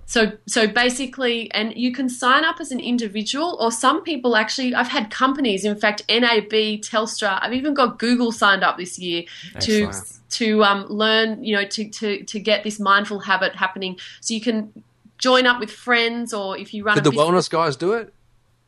so, 0.06 0.32
so 0.46 0.68
basically, 0.68 1.52
and 1.52 1.76
you 1.76 1.92
can 1.92 2.08
sign 2.08 2.46
up 2.46 2.62
as 2.62 2.72
an 2.72 2.80
individual, 2.80 3.58
or 3.60 3.70
some 3.72 4.02
people 4.04 4.38
actually. 4.38 4.74
I've 4.74 4.88
had 4.88 5.10
companies, 5.12 5.66
in 5.66 5.76
fact, 5.76 6.04
NAB, 6.08 6.52
Telstra. 6.82 7.38
I've 7.42 7.54
even 7.54 7.74
got 7.74 8.00
Google 8.00 8.32
signed 8.32 8.64
up 8.64 8.78
this 8.78 8.98
year 8.98 9.24
Excellent. 9.56 9.94
to 9.94 10.38
to 10.38 10.64
um, 10.64 10.86
learn, 10.88 11.44
you 11.44 11.56
know, 11.56 11.66
to 11.66 11.90
to 11.90 12.24
to 12.24 12.40
get 12.40 12.64
this 12.64 12.80
mindful 12.80 13.20
habit 13.20 13.56
happening. 13.56 14.00
So 14.22 14.34
you 14.34 14.42
can 14.42 14.84
join 15.18 15.46
up 15.48 15.60
with 15.60 15.72
friends, 15.72 16.34
or 16.34 16.58
if 16.58 16.74
you 16.74 16.84
run. 16.84 16.96
Did 16.96 17.02
a 17.02 17.10
the 17.10 17.12
business- 17.12 17.50
wellness 17.50 17.50
guys 17.50 17.76
do 17.76 17.94
it? 17.94 18.14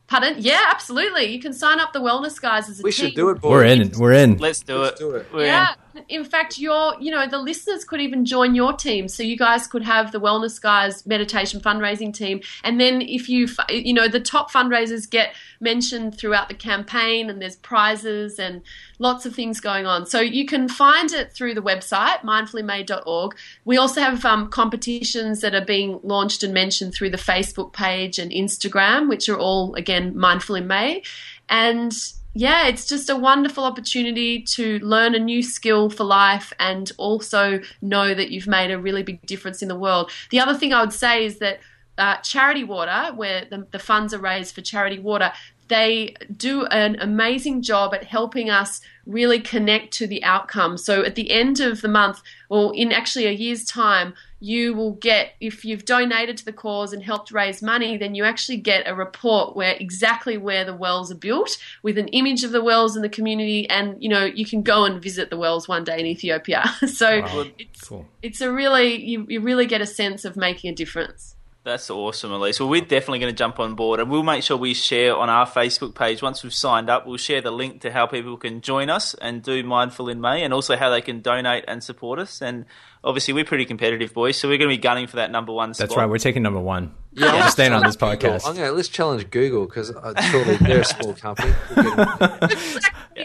Pardon? 0.07 0.35
Yeah, 0.37 0.61
absolutely. 0.69 1.25
You 1.25 1.39
can 1.39 1.51
sign 1.53 1.79
up 1.79 1.91
the 1.93 1.99
wellness 1.99 2.39
guys 2.39 2.69
as 2.69 2.79
a 2.79 2.83
We 2.83 2.91
team. 2.91 3.07
should 3.07 3.15
do 3.15 3.29
it, 3.29 3.41
boys. 3.41 3.49
We're 3.51 3.63
in. 3.63 3.91
We're 3.97 4.13
in. 4.13 4.37
Let's 4.37 4.61
do 4.61 4.77
Let's 4.77 4.99
it. 5.01 5.03
do 5.03 5.11
it. 5.15 5.27
We're. 5.33 5.45
Yeah. 5.45 5.71
In 5.71 5.75
fact, 6.23 6.58
your 6.58 6.95
you 6.99 7.12
know 7.12 7.27
the 7.27 7.38
listeners 7.38 7.86
could 7.86 8.01
even 8.01 8.25
join 8.25 8.55
your 8.55 8.73
team, 8.73 9.08
so 9.08 9.23
you 9.23 9.38
guys 9.38 9.67
could 9.67 9.84
have 9.84 10.12
the 10.12 10.19
wellness 10.19 10.62
guys 10.62 11.05
meditation 11.05 11.60
fundraising 11.60 12.13
team, 12.13 12.41
and 12.63 12.79
then 12.79 13.01
if 13.01 13.29
you 13.29 13.47
you 13.69 13.93
know 13.93 14.08
the 14.08 14.19
top 14.19 14.51
fundraisers 14.51 15.10
get 15.10 15.34
mentioned 15.60 16.17
throughout 16.17 16.49
the 16.49 16.53
campaign, 16.53 17.29
and 17.29 17.41
there's 17.41 17.55
prizes 17.58 18.39
and 18.39 18.62
lots 18.99 19.25
of 19.25 19.36
things 19.36 19.60
going 19.60 19.86
on. 19.86 20.05
So 20.05 20.19
you 20.19 20.45
can 20.45 20.67
find 20.67 21.12
it 21.12 21.34
through 21.34 21.53
the 21.53 21.62
website 21.62 22.19
mindfulinmay.org. 22.21 23.36
We 23.65 23.77
also 23.77 24.01
have 24.01 24.25
um, 24.25 24.49
competitions 24.49 25.41
that 25.41 25.55
are 25.55 25.65
being 25.65 25.99
launched 26.03 26.43
and 26.43 26.53
mentioned 26.53 26.93
through 26.93 27.10
the 27.12 27.17
Facebook 27.17 27.73
page 27.73 28.19
and 28.19 28.31
Instagram, 28.31 29.10
which 29.10 29.29
are 29.29 29.38
all 29.38 29.75
again 29.75 30.17
mindful 30.17 30.55
in 30.55 30.67
May, 30.67 31.03
and 31.49 31.93
yeah, 32.38 32.67
it's 32.67 32.86
just 32.86 33.10
a 33.10 33.15
wonderful 33.15 33.63
opportunity 33.63 34.41
to 34.41 34.78
learn 34.80 35.15
a 35.15 35.19
new 35.19 35.41
skill 35.41 35.89
for 35.89 36.04
life 36.04 36.52
and 36.60 36.91
also 36.98 37.62
know 37.82 38.13
that 38.13 38.30
you've 38.30 38.45
made 38.45 38.71
a 38.71 38.78
really 38.78 39.04
big 39.04 39.26
difference 39.26 39.62
in 39.62 39.69
the 39.69 39.80
world. 39.80 40.12
The 40.32 40.41
other 40.41 40.54
thing 40.54 40.74
I 40.74 40.82
would 40.82 40.91
say 40.91 41.26
is 41.26 41.39
that 41.39 41.62
uh, 41.98 42.17
Charity 42.17 42.65
Water, 42.65 43.13
where 43.15 43.45
the, 43.50 43.65
the 43.71 43.80
funds 43.80 44.13
are 44.13 44.19
raised 44.19 44.54
for 44.54 44.60
Charity 44.62 45.00
Water, 45.00 45.32
they 45.69 46.13
do 46.36 46.65
an 46.65 46.98
amazing 47.00 47.62
job 47.62 47.93
at 47.93 48.04
helping 48.04 48.50
us 48.50 48.82
really 49.06 49.39
connect 49.39 49.93
to 49.93 50.06
the 50.06 50.21
outcome. 50.26 50.78
So 50.78 51.04
at 51.04 51.15
the 51.15 51.32
end 51.32 51.62
of 51.62 51.82
the 51.82 51.88
month, 51.88 52.21
or 52.50 52.76
in 52.76 52.91
actually 52.91 53.28
a 53.28 53.32
year's 53.32 53.63
time, 53.63 54.13
you 54.45 54.75
will 54.75 54.91
get, 54.91 55.31
if 55.39 55.65
you've 55.65 55.86
donated 55.86 56.38
to 56.38 56.45
the 56.45 56.53
cause 56.53 56.93
and 56.93 57.01
helped 57.01 57.31
raise 57.31 57.63
money, 57.63 57.97
then 57.97 58.13
you 58.13 58.23
actually 58.23 58.58
get 58.58 58.88
a 58.88 58.93
report 58.93 59.55
where 59.55 59.75
exactly 59.79 60.38
where 60.38 60.63
the 60.63 60.75
wells 60.75 61.12
are 61.12 61.15
built 61.15 61.58
with 61.81 61.97
an 61.97 62.08
image 62.10 62.43
of 62.43 62.51
the 62.51 62.63
wells 62.63 62.95
in 62.95 63.01
the 63.01 63.10
community. 63.10 63.67
And, 63.69 64.01
you 64.03 64.08
know, 64.08 64.23
you 64.23 64.45
can 64.45 64.62
go 64.62 64.86
and 64.86 65.01
visit 65.01 65.31
the 65.31 65.38
wells 65.38 65.67
one 65.67 65.84
day 65.84 65.99
in 65.99 66.05
Ethiopia. 66.05 66.63
so 66.88 67.21
Wow. 67.21 67.45
it's, 67.58 67.88
Cool. 67.88 68.05
it's 68.21 68.39
a 68.39 68.51
really, 68.51 69.03
you, 69.03 69.25
you 69.27 69.41
really 69.41 69.65
get 69.65 69.81
a 69.81 69.88
sense 69.88 70.25
of 70.25 70.38
making 70.38 70.69
a 70.69 70.75
difference. 70.75 71.36
That's 71.65 71.89
awesome, 71.89 72.31
Elise. 72.31 72.60
Well, 72.60 72.69
we're 72.69 72.81
definitely 72.81 73.17
going 73.17 73.34
to 73.34 73.38
jump 73.38 73.60
on 73.60 73.73
board, 73.73 73.99
and 73.99 74.08
we'll 74.12 74.21
make 74.21 74.43
sure 74.43 74.55
we 74.55 74.75
share 74.75 75.15
on 75.17 75.31
our 75.31 75.47
Facebook 75.47 75.95
page 75.95 76.21
once 76.21 76.43
we've 76.43 76.53
signed 76.53 76.91
up. 76.91 77.08
We'll 77.08 77.17
share 77.17 77.41
the 77.41 77.49
link 77.49 77.81
to 77.81 77.91
how 77.91 78.05
people 78.05 78.38
can 78.38 78.62
join 78.62 78.88
us 78.91 79.15
and 79.15 79.41
do 79.41 79.63
Mindful 79.63 80.08
in 80.08 80.21
May, 80.21 80.43
and 80.43 80.53
also 80.53 80.77
how 80.77 80.91
they 80.91 81.01
can 81.01 81.21
donate 81.21 81.65
and 81.67 81.84
support 81.84 82.19
us. 82.19 82.39
And 82.39 82.65
obviously, 83.05 83.33
we're 83.33 83.45
pretty 83.45 83.65
competitive, 83.65 84.13
boys, 84.13 84.37
so 84.37 84.49
we're 84.49 84.57
going 84.57 84.69
to 84.69 84.75
be 84.75 84.81
gunning 84.81 85.07
for 85.07 85.17
that 85.17 85.31
number 85.31 85.53
one 85.53 85.73
spot. 85.73 85.87
That's 85.87 85.97
right. 85.97 86.09
We're 86.09 86.17
taking 86.17 86.43
number 86.43 86.59
one. 86.59 86.93
Yeah, 87.13 87.33
We're 87.45 87.49
staying 87.49 87.71
on 87.71 87.83
this 87.83 87.95
podcast. 87.95 88.45
I'm 88.45 88.57
gonna 88.57 88.73
let's 88.73 88.89
challenge 88.89 89.29
Google 89.29 89.67
because 89.67 89.89
uh, 89.89 90.21
surely 90.23 90.57
they're 90.57 90.81
a 90.81 90.85
small 90.85 91.13
company. 91.13 91.53
We'll 91.77 91.95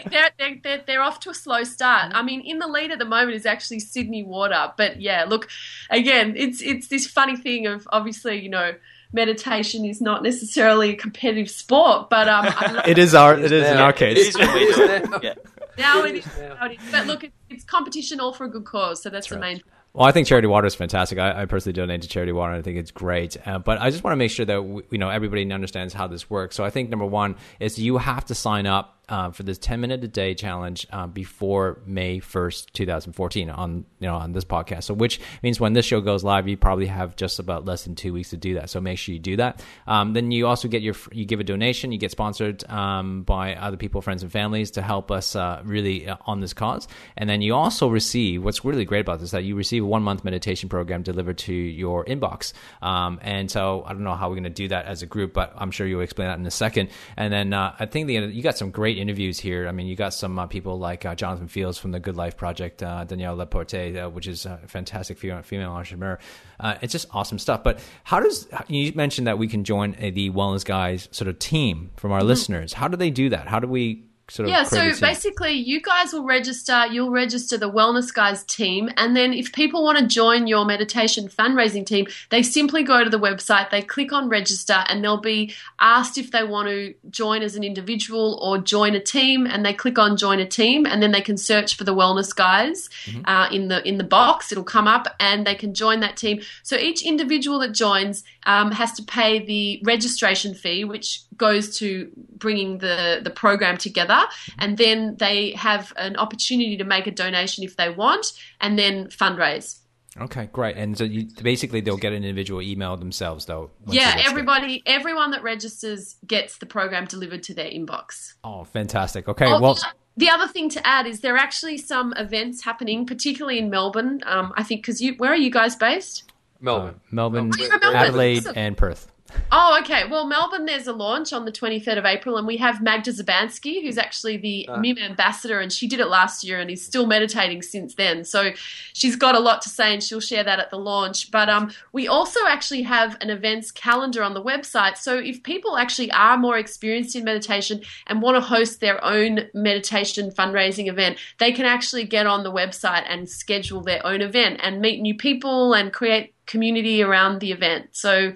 they're, 0.09 0.29
they're, 0.37 0.59
they're, 0.63 0.83
they're 0.87 1.01
off 1.01 1.19
to 1.21 1.29
a 1.29 1.33
slow 1.33 1.63
start. 1.63 2.13
I 2.15 2.21
mean, 2.23 2.41
in 2.41 2.59
the 2.59 2.67
lead 2.67 2.91
at 2.91 2.99
the 2.99 3.05
moment 3.05 3.35
is 3.35 3.45
actually 3.45 3.79
Sydney 3.79 4.23
Water. 4.23 4.71
But 4.77 5.01
yeah, 5.01 5.25
look, 5.27 5.49
again, 5.89 6.35
it's 6.37 6.61
it's 6.61 6.87
this 6.87 7.05
funny 7.07 7.35
thing 7.35 7.67
of 7.67 7.85
obviously, 7.91 8.39
you 8.39 8.49
know, 8.49 8.73
meditation 9.11 9.85
is 9.85 10.01
not 10.01 10.23
necessarily 10.23 10.91
a 10.91 10.95
competitive 10.95 11.49
sport, 11.49 12.09
but 12.09 12.27
um, 12.29 12.45
I 12.47 12.71
love 12.71 12.87
It 12.87 12.97
is 12.97 13.13
our. 13.13 13.37
It 13.37 13.51
is 13.51 13.67
in 13.67 13.77
our 13.77 13.93
case. 13.93 14.29
is 14.29 14.37
when 14.37 14.53
we 14.53 14.73
do 14.73 14.83
it. 14.89 15.09
now. 15.09 15.19
Yeah. 15.21 15.33
now 15.77 16.03
it 16.03 16.15
is. 16.15 16.25
Now 16.37 16.65
it 16.65 16.71
is. 16.79 16.91
But 16.91 17.07
look, 17.07 17.23
it's, 17.23 17.35
it's 17.49 17.63
competition 17.65 18.19
all 18.19 18.33
for 18.33 18.45
a 18.45 18.49
good 18.49 18.65
cause, 18.65 19.03
so 19.03 19.09
that's, 19.09 19.27
the 19.27 19.37
main. 19.37 19.61
Well, 19.93 20.07
I 20.07 20.13
think 20.13 20.25
Charity 20.25 20.47
Water 20.47 20.67
is 20.67 20.75
fantastic. 20.75 21.19
I, 21.19 21.41
I 21.41 21.45
personally 21.45 21.73
donate 21.73 22.03
to 22.03 22.07
Charity 22.07 22.31
Water. 22.31 22.53
and 22.53 22.59
I 22.59 22.63
think 22.63 22.77
it's 22.77 22.91
great. 22.91 23.35
Uh, 23.45 23.59
but 23.59 23.81
I 23.81 23.89
just 23.89 24.03
want 24.03 24.13
to 24.13 24.17
make 24.17 24.31
sure 24.31 24.45
that 24.45 24.63
we, 24.63 24.83
you 24.89 24.97
know 24.97 25.09
everybody 25.09 25.51
understands 25.51 25.93
how 25.93 26.07
this 26.07 26.29
works. 26.29 26.55
So 26.55 26.63
I 26.63 26.69
think 26.69 26.89
number 26.89 27.05
one 27.05 27.35
is 27.59 27.77
you 27.77 27.97
have 27.97 28.25
to 28.25 28.35
sign 28.35 28.67
up 28.67 29.00
uh, 29.11 29.29
for 29.29 29.43
this 29.43 29.57
10 29.57 29.81
minute 29.81 30.03
a 30.03 30.07
day 30.07 30.33
challenge 30.33 30.87
uh, 30.91 31.05
before 31.05 31.81
May 31.85 32.19
1st, 32.19 32.71
2014 32.71 33.49
on 33.49 33.85
you 33.99 34.07
know 34.07 34.15
on 34.15 34.31
this 34.31 34.45
podcast. 34.45 34.83
So 34.83 34.93
which 34.93 35.19
means 35.43 35.59
when 35.59 35.73
this 35.73 35.85
show 35.85 36.01
goes 36.01 36.23
live, 36.23 36.47
you 36.47 36.57
probably 36.57 36.87
have 36.87 37.15
just 37.17 37.37
about 37.37 37.65
less 37.65 37.83
than 37.83 37.95
two 37.95 38.13
weeks 38.13 38.29
to 38.29 38.37
do 38.37 38.55
that. 38.55 38.69
So 38.69 38.79
make 38.79 38.97
sure 38.97 39.13
you 39.13 39.19
do 39.19 39.35
that. 39.35 39.61
Um, 39.85 40.13
then 40.13 40.31
you 40.31 40.47
also 40.47 40.67
get 40.69 40.81
your 40.81 40.95
you 41.11 41.25
give 41.25 41.41
a 41.41 41.43
donation. 41.43 41.91
You 41.91 41.97
get 41.97 42.11
sponsored 42.11 42.63
um, 42.69 43.23
by 43.23 43.55
other 43.55 43.77
people, 43.77 44.01
friends 44.01 44.23
and 44.23 44.31
families 44.31 44.71
to 44.71 44.81
help 44.81 45.11
us 45.11 45.35
uh, 45.35 45.61
really 45.65 46.07
uh, 46.07 46.15
on 46.25 46.39
this 46.39 46.53
cause. 46.53 46.87
And 47.17 47.29
then 47.29 47.41
you 47.41 47.53
also 47.53 47.89
receive 47.89 48.43
what's 48.43 48.63
really 48.63 48.85
great 48.85 49.01
about 49.01 49.19
this 49.19 49.27
is 49.27 49.31
that 49.31 49.43
you 49.43 49.55
receive 49.55 49.83
a 49.83 49.85
one 49.85 50.03
month 50.03 50.23
meditation 50.23 50.69
program 50.69 51.03
delivered 51.03 51.37
to 51.39 51.53
your 51.53 52.05
inbox. 52.05 52.53
Um, 52.81 53.19
and 53.21 53.51
so 53.51 53.83
I 53.85 53.91
don't 53.91 54.05
know 54.05 54.15
how 54.15 54.29
we're 54.29 54.35
going 54.35 54.43
to 54.45 54.49
do 54.49 54.69
that 54.69 54.85
as 54.85 55.01
a 55.01 55.05
group, 55.05 55.33
but 55.33 55.53
I'm 55.57 55.71
sure 55.71 55.85
you'll 55.85 56.01
explain 56.01 56.29
that 56.29 56.39
in 56.39 56.45
a 56.45 56.51
second. 56.51 56.89
And 57.17 57.33
then 57.33 57.51
uh, 57.51 57.75
I 57.77 57.87
think 57.87 58.07
the, 58.07 58.13
you 58.13 58.41
got 58.41 58.57
some 58.57 58.71
great 58.71 59.00
interviews 59.01 59.39
here. 59.39 59.67
I 59.67 59.71
mean, 59.71 59.87
you 59.87 59.95
got 59.95 60.13
some 60.13 60.37
uh, 60.37 60.47
people 60.47 60.79
like 60.79 61.05
uh, 61.05 61.15
Jonathan 61.15 61.47
Fields 61.47 61.77
from 61.77 61.91
the 61.91 61.99
Good 61.99 62.15
Life 62.15 62.37
Project, 62.37 62.83
uh, 62.83 63.03
Danielle 63.03 63.35
Laporte, 63.35 63.73
uh, 63.73 64.09
which 64.09 64.27
is 64.27 64.45
a 64.45 64.59
fantastic 64.67 65.17
female, 65.17 65.41
female 65.41 65.71
entrepreneur. 65.71 66.19
Uh, 66.59 66.75
it's 66.81 66.91
just 66.91 67.07
awesome 67.11 67.39
stuff. 67.39 67.63
But 67.63 67.79
how 68.03 68.19
does 68.19 68.47
you 68.67 68.91
mentioned 68.95 69.27
that 69.27 69.37
we 69.37 69.47
can 69.47 69.63
join 69.63 69.95
uh, 69.95 70.11
the 70.13 70.29
Wellness 70.29 70.63
Guys 70.63 71.09
sort 71.11 71.27
of 71.27 71.39
team 71.39 71.91
from 71.97 72.11
our 72.11 72.23
listeners? 72.23 72.73
How 72.73 72.87
do 72.87 72.95
they 72.95 73.09
do 73.09 73.29
that? 73.29 73.47
How 73.47 73.59
do 73.59 73.67
we 73.67 74.05
sort 74.29 74.47
of 74.47 74.51
yeah, 74.51 74.63
so 74.63 74.91
basically, 74.99 75.53
you 75.53 75.81
guys 75.81 76.13
will 76.13 76.23
register. 76.23 76.85
You'll 76.87 77.11
register 77.11 77.57
the 77.57 77.71
Wellness 77.71 78.13
Guys 78.13 78.43
team, 78.43 78.89
and 78.97 79.15
then 79.15 79.33
if 79.33 79.51
people 79.51 79.83
want 79.83 79.97
to 79.99 80.07
join 80.07 80.47
your 80.47 80.65
meditation 80.65 81.27
fundraising 81.27 81.85
team, 81.85 82.07
they 82.29 82.43
simply 82.43 82.83
go 82.83 83.03
to 83.03 83.09
the 83.09 83.19
website, 83.19 83.69
they 83.69 83.81
click 83.81 84.13
on 84.13 84.29
register, 84.29 84.83
and 84.87 85.03
they'll 85.03 85.19
be 85.21 85.53
asked 85.79 86.17
if 86.17 86.31
they 86.31 86.43
want 86.43 86.69
to 86.69 86.93
join 87.09 87.41
as 87.41 87.55
an 87.55 87.63
individual 87.63 88.39
or 88.41 88.57
join 88.57 88.95
a 88.95 88.99
team, 88.99 89.45
and 89.45 89.65
they 89.65 89.73
click 89.73 89.97
on 89.99 90.17
join 90.17 90.39
a 90.39 90.47
team, 90.47 90.85
and 90.85 91.01
then 91.01 91.11
they 91.11 91.21
can 91.21 91.37
search 91.37 91.75
for 91.75 91.83
the 91.83 91.95
Wellness 91.95 92.35
Guys 92.35 92.89
Mm-hmm. 93.05 93.21
uh, 93.25 93.49
in 93.49 93.67
the 93.67 93.87
in 93.87 93.97
the 93.97 94.03
box. 94.03 94.51
It'll 94.51 94.63
come 94.63 94.87
up, 94.87 95.07
and 95.19 95.45
they 95.45 95.55
can 95.55 95.73
join 95.73 96.01
that 96.01 96.17
team. 96.17 96.41
So 96.63 96.77
each 96.77 97.03
individual 97.03 97.59
that 97.59 97.73
joins 97.73 98.23
um, 98.45 98.71
has 98.71 98.93
to 98.93 99.03
pay 99.03 99.43
the 99.43 99.81
registration 99.83 100.53
fee, 100.53 100.83
which 100.83 101.21
goes 101.37 101.77
to 101.79 102.11
bringing 102.37 102.77
the 102.77 103.21
the 103.23 103.29
program 103.29 103.77
together, 103.77 104.20
and 104.59 104.77
then 104.77 105.15
they 105.19 105.51
have 105.51 105.93
an 105.97 106.15
opportunity 106.17 106.77
to 106.77 106.83
make 106.83 107.07
a 107.07 107.11
donation 107.11 107.63
if 107.63 107.75
they 107.77 107.89
want, 107.89 108.33
and 108.59 108.77
then 108.77 109.07
fundraise. 109.07 109.77
Okay, 110.19 110.49
great. 110.51 110.75
And 110.75 110.97
so 110.97 111.05
you, 111.05 111.27
basically, 111.41 111.79
they'll 111.79 111.95
get 111.95 112.11
an 112.11 112.23
individual 112.25 112.61
email 112.61 112.97
themselves, 112.97 113.45
though. 113.45 113.71
yeah, 113.87 114.09
register. 114.09 114.29
everybody, 114.29 114.83
everyone 114.85 115.31
that 115.31 115.41
registers 115.41 116.17
gets 116.27 116.57
the 116.57 116.65
program 116.65 117.05
delivered 117.05 117.43
to 117.43 117.53
their 117.53 117.69
inbox. 117.71 118.33
Oh, 118.43 118.65
fantastic. 118.65 119.29
Okay, 119.29 119.45
Oh, 119.45 119.61
well, 119.61 119.75
the- 119.75 119.85
the 120.17 120.29
other 120.29 120.49
thing 120.49 120.67
to 120.71 120.85
add 120.85 121.07
is 121.07 121.21
there 121.21 121.35
are 121.35 121.37
actually 121.37 121.77
some 121.77 122.13
events 122.17 122.61
happening, 122.65 123.05
particularly 123.05 123.57
in 123.57 123.69
Melbourne. 123.69 124.19
Um, 124.25 124.51
I 124.57 124.63
think 124.63 124.81
because 124.81 124.99
you, 125.01 125.13
where 125.15 125.31
are 125.31 125.37
you 125.37 125.49
guys 125.49 125.77
based? 125.77 126.29
Melbourne. 126.59 126.95
uh, 126.95 126.99
Melbourne, 127.11 127.49
Melbourne. 127.57 127.95
Adelaide, 127.95 128.39
Awesome. 128.39 128.53
and 128.57 128.75
Perth. 128.77 129.07
Oh, 129.53 129.77
okay. 129.81 130.07
Well, 130.07 130.27
Melbourne, 130.27 130.65
there's 130.65 130.87
a 130.87 130.93
launch 130.93 131.33
on 131.33 131.43
the 131.43 131.51
23rd 131.51 131.97
of 131.97 132.05
April, 132.05 132.37
and 132.37 132.47
we 132.47 132.57
have 132.57 132.81
Magda 132.81 133.11
Szubanski, 133.11 133.83
who's 133.83 133.97
actually 133.97 134.37
the 134.37 134.69
MIM 134.79 134.97
ambassador, 134.97 135.59
and 135.59 135.71
she 135.73 135.87
did 135.87 135.99
it 135.99 136.07
last 136.07 136.43
year 136.43 136.59
and 136.59 136.69
is 136.69 136.85
still 136.85 137.05
meditating 137.05 137.61
since 137.61 137.95
then. 137.95 138.23
So 138.23 138.51
she's 138.93 139.17
got 139.17 139.35
a 139.35 139.39
lot 139.39 139.61
to 139.63 139.69
say, 139.69 139.93
and 139.93 140.01
she'll 140.01 140.21
share 140.21 140.43
that 140.43 140.59
at 140.59 140.69
the 140.69 140.77
launch. 140.77 141.31
But 141.31 141.49
um, 141.49 141.71
we 141.91 142.07
also 142.07 142.39
actually 142.47 142.83
have 142.83 143.17
an 143.19 143.29
events 143.29 143.71
calendar 143.71 144.23
on 144.23 144.33
the 144.33 144.43
website. 144.43 144.97
So 144.97 145.17
if 145.17 145.43
people 145.43 145.77
actually 145.77 146.11
are 146.11 146.37
more 146.37 146.57
experienced 146.57 147.15
in 147.17 147.25
meditation 147.25 147.81
and 148.07 148.21
want 148.21 148.37
to 148.37 148.41
host 148.41 148.79
their 148.79 149.03
own 149.03 149.49
meditation 149.53 150.31
fundraising 150.31 150.87
event, 150.87 151.17
they 151.39 151.51
can 151.51 151.65
actually 151.65 152.05
get 152.05 152.25
on 152.25 152.43
the 152.43 152.51
website 152.51 153.03
and 153.07 153.29
schedule 153.29 153.81
their 153.81 154.05
own 154.05 154.21
event 154.21 154.61
and 154.63 154.79
meet 154.79 155.01
new 155.01 155.15
people 155.15 155.73
and 155.73 155.91
create 155.91 156.33
community 156.45 157.01
around 157.01 157.39
the 157.39 157.51
event. 157.51 157.89
So 157.91 158.33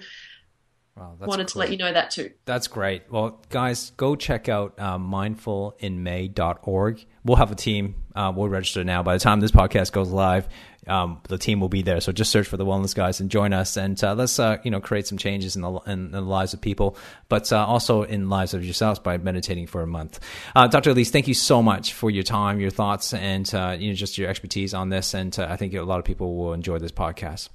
Wow, 0.96 1.14
wanted 1.20 1.48
to 1.48 1.58
let 1.58 1.70
you 1.70 1.76
know 1.76 1.92
that 1.92 2.10
too. 2.10 2.30
That's 2.46 2.68
great. 2.68 3.02
Well, 3.10 3.42
guys, 3.50 3.90
go 3.98 4.16
check 4.16 4.48
out 4.48 4.76
uh, 4.78 4.96
mindfulinmay.org. 4.96 7.04
We'll 7.22 7.36
have 7.36 7.52
a 7.52 7.56
team. 7.56 7.96
Uh, 8.14 8.32
we'll 8.34 8.48
register 8.48 8.82
now. 8.82 9.02
By 9.02 9.12
the 9.14 9.20
time 9.20 9.40
this 9.40 9.50
podcast 9.50 9.92
goes 9.92 10.08
live, 10.08 10.48
um, 10.86 11.20
the 11.28 11.36
team 11.36 11.60
will 11.60 11.68
be 11.68 11.82
there. 11.82 12.00
So 12.00 12.12
just 12.12 12.30
search 12.30 12.46
for 12.46 12.56
the 12.56 12.64
Wellness 12.64 12.94
Guys 12.94 13.20
and 13.20 13.30
join 13.30 13.52
us, 13.52 13.76
and 13.76 14.02
uh, 14.02 14.14
let's 14.14 14.38
uh, 14.38 14.56
you 14.62 14.70
know 14.70 14.80
create 14.80 15.06
some 15.06 15.18
changes 15.18 15.54
in 15.54 15.60
the 15.62 15.72
in, 15.86 16.12
the 16.12 16.22
lives 16.22 16.54
of 16.54 16.62
people, 16.62 16.96
but 17.28 17.52
uh, 17.52 17.66
also 17.66 18.02
in 18.02 18.30
lives 18.30 18.54
of 18.54 18.64
yourselves 18.64 18.98
by 18.98 19.18
meditating 19.18 19.66
for 19.66 19.82
a 19.82 19.86
month. 19.86 20.18
Uh, 20.54 20.66
Dr. 20.66 20.90
Elise, 20.90 21.10
thank 21.10 21.28
you 21.28 21.34
so 21.34 21.62
much 21.62 21.92
for 21.92 22.10
your 22.10 22.22
time, 22.22 22.58
your 22.58 22.70
thoughts, 22.70 23.12
and 23.12 23.54
uh, 23.54 23.76
you 23.78 23.90
know 23.90 23.94
just 23.94 24.16
your 24.16 24.30
expertise 24.30 24.72
on 24.72 24.88
this. 24.88 25.12
And 25.12 25.38
uh, 25.38 25.46
I 25.50 25.56
think 25.56 25.74
a 25.74 25.82
lot 25.82 25.98
of 25.98 26.06
people 26.06 26.36
will 26.36 26.54
enjoy 26.54 26.78
this 26.78 26.92
podcast. 26.92 27.50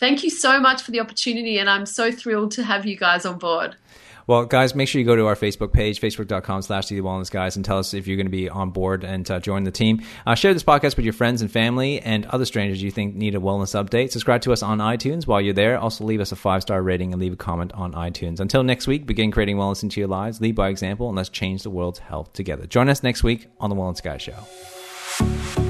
Thank 0.00 0.24
you 0.24 0.30
so 0.30 0.58
much 0.58 0.82
for 0.82 0.90
the 0.92 1.00
opportunity, 1.00 1.58
and 1.58 1.68
I'm 1.68 1.84
so 1.84 2.10
thrilled 2.10 2.52
to 2.52 2.64
have 2.64 2.86
you 2.86 2.96
guys 2.96 3.26
on 3.26 3.38
board. 3.38 3.76
Well, 4.26 4.46
guys, 4.46 4.74
make 4.74 4.88
sure 4.88 4.98
you 4.98 5.04
go 5.04 5.16
to 5.16 5.26
our 5.26 5.34
Facebook 5.34 5.74
page, 5.74 6.00
facebook.com 6.00 6.62
slash 6.62 6.86
the 6.88 7.00
wellness 7.02 7.30
guys, 7.30 7.56
and 7.56 7.64
tell 7.64 7.78
us 7.78 7.92
if 7.92 8.06
you're 8.06 8.16
going 8.16 8.26
to 8.26 8.30
be 8.30 8.48
on 8.48 8.70
board 8.70 9.04
and 9.04 9.30
uh, 9.30 9.40
join 9.40 9.64
the 9.64 9.70
team. 9.70 10.00
Uh, 10.26 10.34
share 10.34 10.54
this 10.54 10.62
podcast 10.62 10.96
with 10.96 11.04
your 11.04 11.12
friends 11.12 11.42
and 11.42 11.50
family 11.50 12.00
and 12.00 12.24
other 12.26 12.46
strangers 12.46 12.82
you 12.82 12.90
think 12.90 13.14
need 13.14 13.34
a 13.34 13.38
wellness 13.38 13.74
update. 13.78 14.10
Subscribe 14.10 14.40
to 14.42 14.52
us 14.52 14.62
on 14.62 14.78
iTunes 14.78 15.26
while 15.26 15.40
you're 15.40 15.52
there. 15.52 15.76
Also, 15.78 16.04
leave 16.04 16.20
us 16.20 16.32
a 16.32 16.36
five 16.36 16.62
star 16.62 16.82
rating 16.82 17.12
and 17.12 17.20
leave 17.20 17.34
a 17.34 17.36
comment 17.36 17.72
on 17.72 17.92
iTunes. 17.92 18.40
Until 18.40 18.62
next 18.62 18.86
week, 18.86 19.04
begin 19.04 19.30
creating 19.30 19.56
wellness 19.56 19.82
into 19.82 20.00
your 20.00 20.08
lives. 20.08 20.40
Lead 20.40 20.54
by 20.54 20.68
example, 20.68 21.08
and 21.08 21.16
let's 21.16 21.28
change 21.28 21.62
the 21.62 21.70
world's 21.70 21.98
health 21.98 22.32
together. 22.32 22.66
Join 22.66 22.88
us 22.88 23.02
next 23.02 23.22
week 23.22 23.48
on 23.58 23.68
the 23.68 23.76
Wellness 23.76 24.02
Guy 24.02 24.16
Show. 24.16 25.69